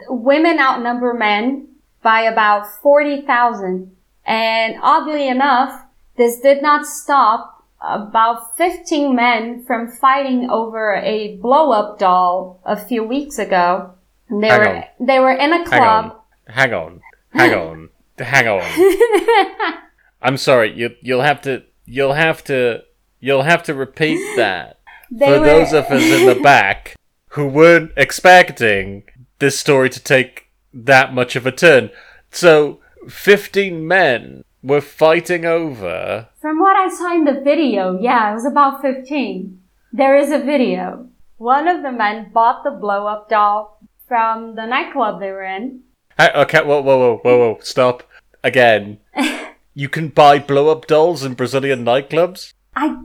[0.08, 1.68] women outnumber men
[2.02, 3.94] by about 40,000.
[4.24, 5.82] And oddly enough,
[6.16, 12.76] this did not stop about 15 men from fighting over a blow up doll a
[12.76, 13.94] few weeks ago.
[14.30, 14.84] They Hang were, on.
[15.00, 16.04] they were in a Hang club.
[16.04, 16.54] on.
[16.54, 17.00] Hang on.
[17.30, 17.88] Hang on.
[18.18, 19.78] Hang on.
[20.22, 20.72] I'm sorry.
[20.74, 22.82] You you'll have to you'll have to
[23.20, 24.78] you'll have to repeat that
[25.18, 26.94] for were- those of us in the back
[27.30, 29.02] who weren't expecting
[29.38, 31.90] this story to take that much of a turn.
[32.30, 38.34] So, 15 men were fighting over From what I saw in the video, yeah, it
[38.34, 39.60] was about 15.
[39.92, 41.08] There is a video.
[41.36, 45.82] One of the men bought the blow up doll from the nightclub they were in.
[46.18, 48.02] Ha- Okay, whoa, whoa, whoa, whoa, whoa, stop.
[48.42, 48.98] Again.
[49.74, 52.52] you can buy blow up dolls in Brazilian nightclubs?
[52.80, 52.96] I,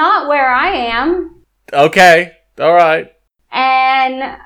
[0.00, 0.68] not where I
[1.00, 3.06] am, Okay, alright.
[3.50, 4.36] and uh,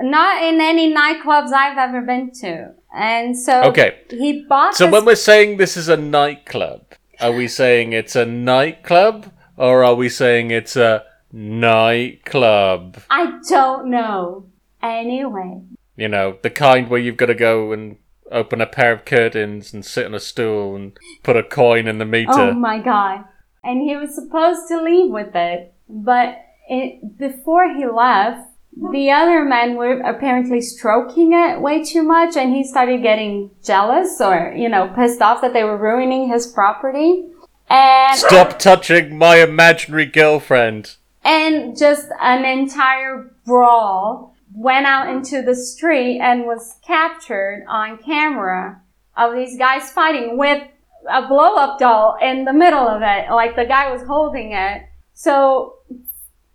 [0.00, 2.72] not in any nightclubs I've ever been to.
[2.94, 3.90] And so Okay.
[4.10, 6.82] he bought So this when we're saying this is a nightclub,
[7.20, 12.98] are we saying it's a nightclub or are we saying it's a nightclub?
[13.10, 14.46] I don't know.
[14.82, 15.60] Anyway.
[15.96, 17.96] You know, the kind where you've got to go and
[18.30, 21.98] open a pair of curtains and sit on a stool and put a coin in
[21.98, 22.32] the meter.
[22.32, 23.24] Oh my god.
[23.64, 25.72] And he was supposed to leave with it.
[25.88, 26.38] But
[26.68, 28.48] it, before he left,
[28.90, 34.20] the other men were apparently stroking it way too much and he started getting jealous
[34.20, 37.26] or, you know, pissed off that they were ruining his property.
[37.68, 40.96] And Stop touching my imaginary girlfriend.
[41.24, 48.80] and just an entire brawl went out into the street and was captured on camera
[49.16, 50.62] of these guys fighting with
[51.08, 53.30] a blow up doll in the middle of it.
[53.30, 54.82] Like the guy was holding it.
[55.14, 55.76] So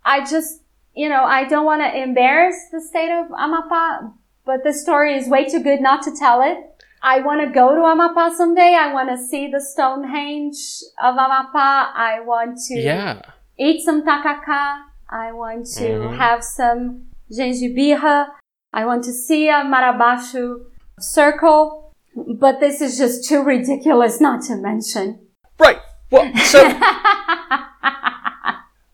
[0.06, 0.62] I just,
[0.96, 4.14] you know, I don't want to embarrass the state of Amapá,
[4.46, 6.58] but the story is way too good not to tell it.
[7.04, 8.76] I want to go to Amapá someday.
[8.76, 10.58] I want to see the Stonehenge
[11.02, 11.92] of Amapá.
[11.94, 13.22] I want to Yeah.
[13.58, 14.82] eat some tacacá.
[15.10, 16.18] I want to Mhm.
[16.18, 18.28] have some gengibirra.
[18.74, 20.66] I want to see a Marabaixo
[21.00, 21.87] circle.
[22.18, 25.20] But this is just too ridiculous not to mention.
[25.60, 25.80] Right.
[26.10, 26.36] What?
[26.40, 26.68] So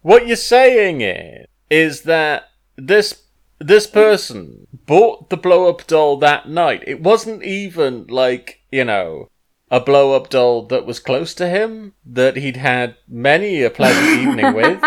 [0.01, 3.23] what you're saying is, is that this
[3.59, 6.83] this person bought the blow up doll that night.
[6.85, 9.29] It wasn't even like you know
[9.71, 14.19] a blow up doll that was close to him that he'd had many a pleasant
[14.27, 14.79] evening with.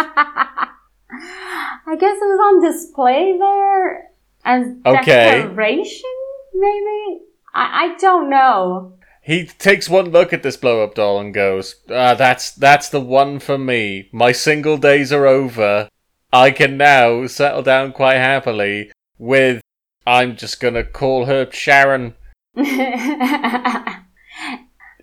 [1.88, 4.10] I guess it was on display there
[4.44, 5.42] as Okay.
[5.42, 6.10] decoration,
[6.54, 7.20] maybe?
[7.56, 8.92] I, I don't know.
[9.22, 13.00] He takes one look at this blow up doll and goes, "Ah, that's that's the
[13.00, 14.08] one for me.
[14.12, 15.88] My single days are over.
[16.32, 19.62] I can now settle down quite happily with
[20.06, 22.14] I'm just gonna call her Sharon.
[22.54, 22.68] Him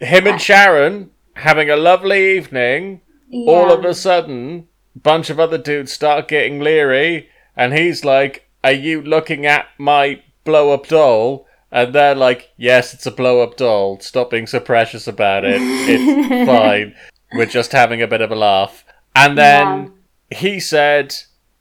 [0.02, 3.02] and Sharon having a lovely evening.
[3.48, 8.72] All of a sudden, bunch of other dudes start getting leery, and he's like, "Are
[8.72, 13.58] you looking at my blow up doll?" And they're like, "Yes, it's a blow up
[13.58, 14.00] doll.
[14.00, 15.58] Stop being so precious about it.
[15.60, 16.96] It's fine.
[17.34, 19.94] We're just having a bit of a laugh." And then
[20.30, 21.16] he said,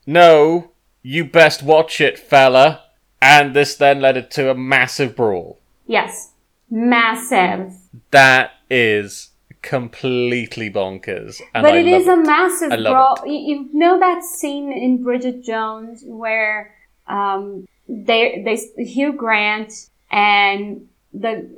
[0.06, 2.82] "No, you best watch it, fella."
[3.22, 5.58] And this then led it to a massive brawl.
[5.86, 6.32] Yes.
[6.68, 7.72] Massive.
[8.10, 9.30] That is
[9.62, 11.40] completely bonkers.
[11.54, 13.16] And but I it is a massive brawl.
[13.24, 16.74] You, you know that scene in Bridget Jones where
[17.06, 21.50] um, they they Hugh Grant and the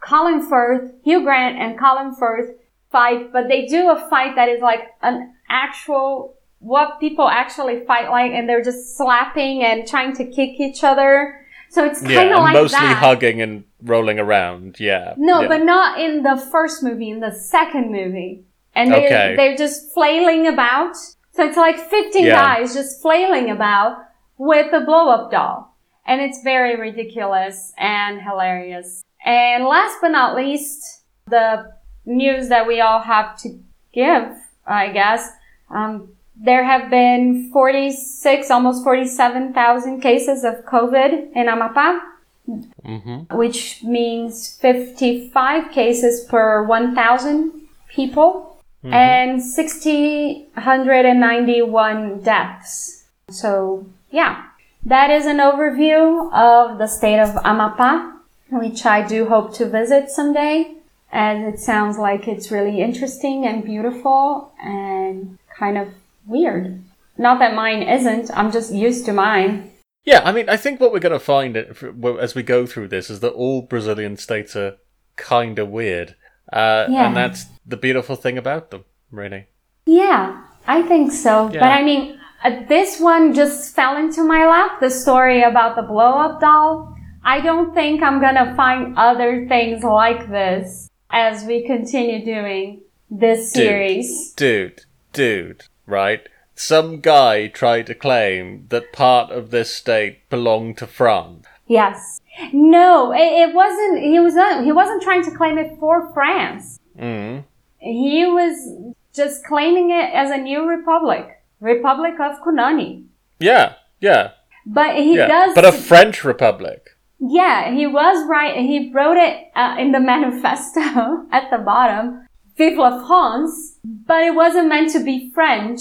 [0.00, 2.54] Colin Firth, Hugh Grant and Colin Firth
[2.92, 8.08] fight, but they do a fight that is like an actual what people actually fight
[8.10, 11.40] like, and they're just slapping and trying to kick each other.
[11.68, 12.96] So it's kind of and like mostly that.
[12.98, 14.76] hugging and rolling around.
[14.78, 15.14] Yeah.
[15.18, 15.48] No, yeah.
[15.48, 18.44] but not in the first movie, in the second movie.
[18.74, 19.34] And they, Okay.
[19.36, 20.96] they're just flailing about.
[21.32, 22.34] So it's like 15 Yeah.
[22.34, 23.98] guys just flailing about
[24.38, 25.73] with a blow up doll.
[26.06, 29.02] And it's very ridiculous and hilarious.
[29.24, 31.72] And last but not least, the
[32.04, 33.58] news that we all have to
[33.92, 34.36] give,
[34.66, 35.30] I guess.
[35.70, 42.00] Um, there have been 46, almost 47,000 cases of COVID in Amapá
[42.48, 43.36] mm-hmm.
[43.36, 47.52] which means 55 cases per 1,000
[47.88, 53.04] people and 60, 191 deaths.
[53.30, 54.44] So, yeah,
[54.84, 58.12] that is an overview of the state of Amapá,
[58.50, 60.74] which I do hope to visit someday.
[61.12, 65.88] And it sounds like it's really interesting and beautiful and kind of
[66.26, 66.82] weird.
[67.16, 69.70] Not that mine isn't, I'm just used to mine.
[70.04, 72.42] Yeah, I mean, I think what we're going to find it- f- well, as we
[72.42, 74.76] go through this is that all Brazilian states are
[75.16, 76.16] kind of weird.
[76.52, 77.06] Uh, Yeah.
[77.06, 79.46] And that's the beautiful thing about them, really.
[79.86, 81.48] Yeah, I think so.
[81.52, 81.60] Yeah.
[81.60, 84.80] But I mean, this one just fell into my lap.
[84.80, 86.96] The story about the blow up doll.
[87.24, 93.52] I don't think I'm gonna find other things like this as we continue doing this
[93.52, 93.62] Dude.
[93.62, 94.32] series.
[94.32, 94.82] Dude,
[95.12, 96.28] dude, right?
[96.54, 101.46] Some guy tried to claim that part of this state belonged to France.
[101.66, 102.20] Yes.
[102.52, 104.02] No, it, it wasn't.
[104.02, 104.64] He was not.
[104.64, 106.78] He wasn't trying to claim it for France.
[106.98, 107.44] Mm.
[107.78, 113.04] He was just claiming it as a new republic, Republic of Kunani.
[113.38, 114.32] Yeah, yeah,
[114.66, 115.26] But he yeah.
[115.26, 115.54] does.
[115.54, 116.90] But a French republic.
[117.18, 118.56] Yeah, he was right.
[118.56, 122.26] He wrote it uh, in the manifesto at the bottom,
[122.56, 125.80] Vive la France, but it wasn't meant to be French.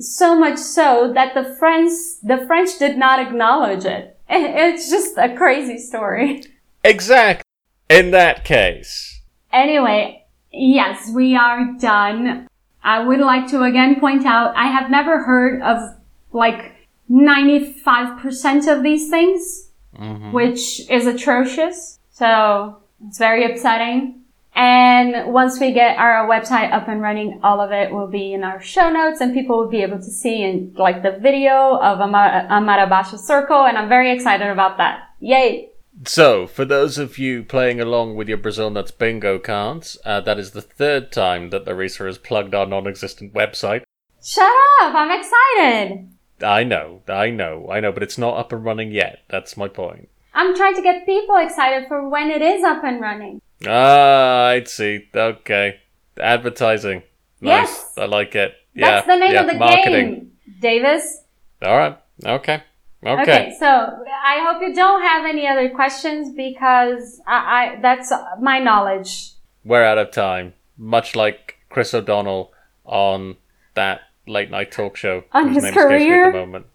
[0.00, 1.90] So much so that the French,
[2.22, 4.16] the French did not acknowledge it.
[4.30, 6.42] It's just a crazy story.
[6.84, 7.42] Exactly.
[7.90, 9.20] In that case.
[9.52, 12.46] Anyway, yes, we are done.
[12.88, 15.94] I would like to again point out I have never heard of
[16.32, 16.72] like
[17.10, 20.32] 95% of these things, mm-hmm.
[20.32, 21.98] which is atrocious.
[22.10, 24.22] So it's very upsetting.
[24.54, 28.42] And once we get our website up and running, all of it will be in
[28.42, 32.00] our show notes and people will be able to see in like the video of
[32.00, 33.66] Amar- Amarabasha Circle.
[33.66, 35.10] And I'm very excited about that.
[35.20, 35.67] Yay!
[36.04, 40.38] So, for those of you playing along with your Brazil Nuts bingo cards, uh, that
[40.38, 43.82] is the third time that Larissa has plugged our non existent website.
[44.22, 44.94] Shut up!
[44.94, 46.08] I'm excited!
[46.40, 49.20] I know, I know, I know, but it's not up and running yet.
[49.28, 50.08] That's my point.
[50.34, 53.40] I'm trying to get people excited for when it is up and running.
[53.66, 55.08] Ah, I see.
[55.12, 55.80] Okay.
[56.20, 57.02] Advertising.
[57.40, 57.68] Nice.
[57.68, 57.92] Yes.
[57.96, 58.54] I like it.
[58.74, 58.90] Yeah.
[58.90, 59.40] That's the name yeah.
[59.40, 60.14] of the Marketing.
[60.14, 61.22] game, Davis.
[61.62, 61.98] All right.
[62.24, 62.62] Okay.
[63.04, 63.22] Okay.
[63.22, 67.36] Okay, so I hope you don't have any other questions because I,
[67.76, 69.32] I that's my knowledge.
[69.64, 70.54] We're out of time.
[70.76, 72.52] Much like Chris O'Donnell
[72.84, 73.36] on
[73.74, 75.24] that late night talk show.
[75.32, 76.26] On his name career?
[76.26, 76.66] At the moment.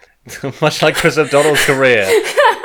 [0.60, 2.06] Much like Chris O'Donnell's career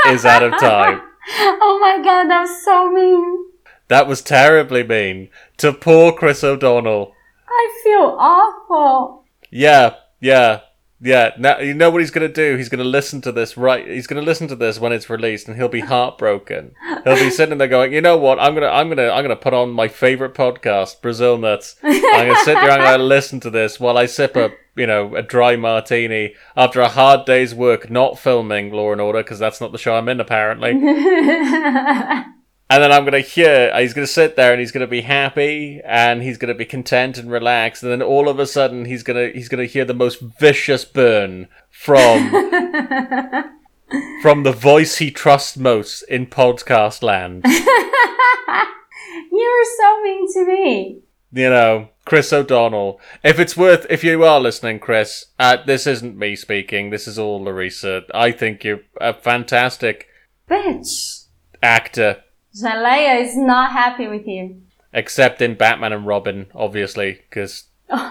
[0.08, 1.02] is out of time.
[1.36, 3.46] Oh my god, that was so mean.
[3.88, 7.14] That was terribly mean to poor Chris O'Donnell.
[7.48, 9.24] I feel awful.
[9.50, 10.60] Yeah, yeah,
[11.04, 11.32] yeah.
[11.38, 12.56] Now you know what he's gonna do.
[12.56, 13.86] He's gonna listen to this right.
[13.86, 16.74] He's gonna listen to this when it's released, and he'll be heartbroken.
[17.04, 18.40] He'll be sitting there going, "You know what?
[18.40, 21.76] I'm gonna, I'm gonna, I'm gonna put on my favorite podcast, Brazil Nuts.
[21.84, 22.72] I'm gonna sit there.
[22.72, 26.80] I'm gonna listen to this while I sip a, you know, a dry martini after
[26.80, 30.08] a hard day's work, not filming Law and Order because that's not the show I'm
[30.08, 30.74] in apparently."
[32.74, 36.24] And then I'm gonna hear he's gonna sit there and he's gonna be happy and
[36.24, 37.84] he's gonna be content and relaxed.
[37.84, 41.50] And then all of a sudden he's gonna he's gonna hear the most vicious burn
[41.70, 42.32] from
[44.24, 47.46] from the voice he trusts most in podcast land.
[49.32, 51.02] You're so mean to me.
[51.32, 53.00] You know, Chris O'Donnell.
[53.24, 56.90] If it's worth, if you are listening, Chris, uh, this isn't me speaking.
[56.90, 58.02] This is all Larissa.
[58.16, 60.08] I think you're a fantastic
[60.50, 61.26] Bitch.
[61.62, 62.24] actor.
[62.56, 64.62] Jalea is not happy with you.
[64.94, 67.66] except in Batman and Robin, obviously, because.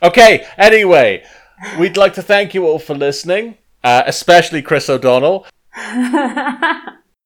[0.00, 1.24] Okay, anyway,
[1.76, 5.44] we'd like to thank you all for listening, uh, especially Chris O'Donnell.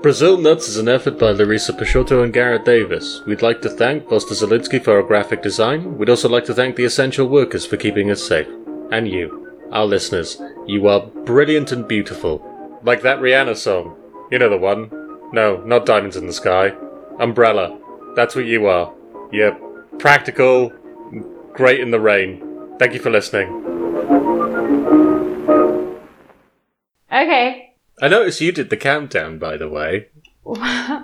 [0.03, 3.21] Brazil Nuts is an effort by Larissa Peixoto and Gareth Davis.
[3.27, 5.99] We'd like to thank Buster Zelinsky for our graphic design.
[5.99, 8.49] We'd also like to thank the essential workers for keeping us safe.
[8.91, 9.40] And you,
[9.71, 10.41] our listeners.
[10.67, 12.45] You are brilliant and beautiful.
[12.83, 13.97] Like that Rihanna song.
[14.31, 14.91] You know the one.
[15.33, 16.73] No, not Diamonds in the Sky.
[17.19, 17.79] Umbrella.
[18.17, 18.93] That's what you are.
[19.33, 19.55] You're
[19.99, 20.73] practical,
[21.53, 22.77] great in the rain.
[22.79, 23.49] Thank you for listening.
[27.13, 27.75] okay.
[28.03, 30.09] I noticed you did the countdown, by the way.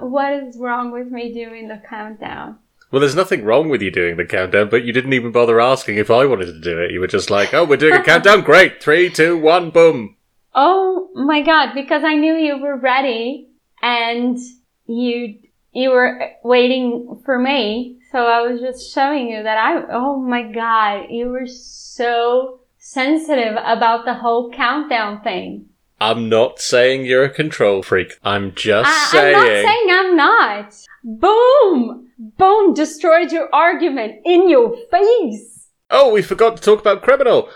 [0.00, 2.58] What is wrong with me doing the countdown?
[2.96, 5.98] Well, there's nothing wrong with you doing the countdown, but you didn't even bother asking
[5.98, 6.92] if I wanted to do it.
[6.92, 8.40] You were just like, oh, we're doing a countdown?
[8.40, 8.82] Great.
[8.82, 10.16] Three, two, one, boom.
[10.54, 13.50] Oh my god, because I knew you were ready
[13.82, 14.38] and
[14.86, 15.40] you
[15.72, 17.98] you were waiting for me.
[18.12, 23.58] So I was just showing you that I oh my god, you were so sensitive
[23.62, 25.66] about the whole countdown thing.
[26.00, 28.14] I'm not saying you're a control freak.
[28.24, 29.36] I'm just I, saying.
[29.36, 30.74] I'm not saying I'm not.
[31.04, 32.05] Boom!
[32.18, 32.74] Boom!
[32.74, 35.68] Destroyed your argument in your face.
[35.90, 37.48] Oh, we forgot to talk about criminal.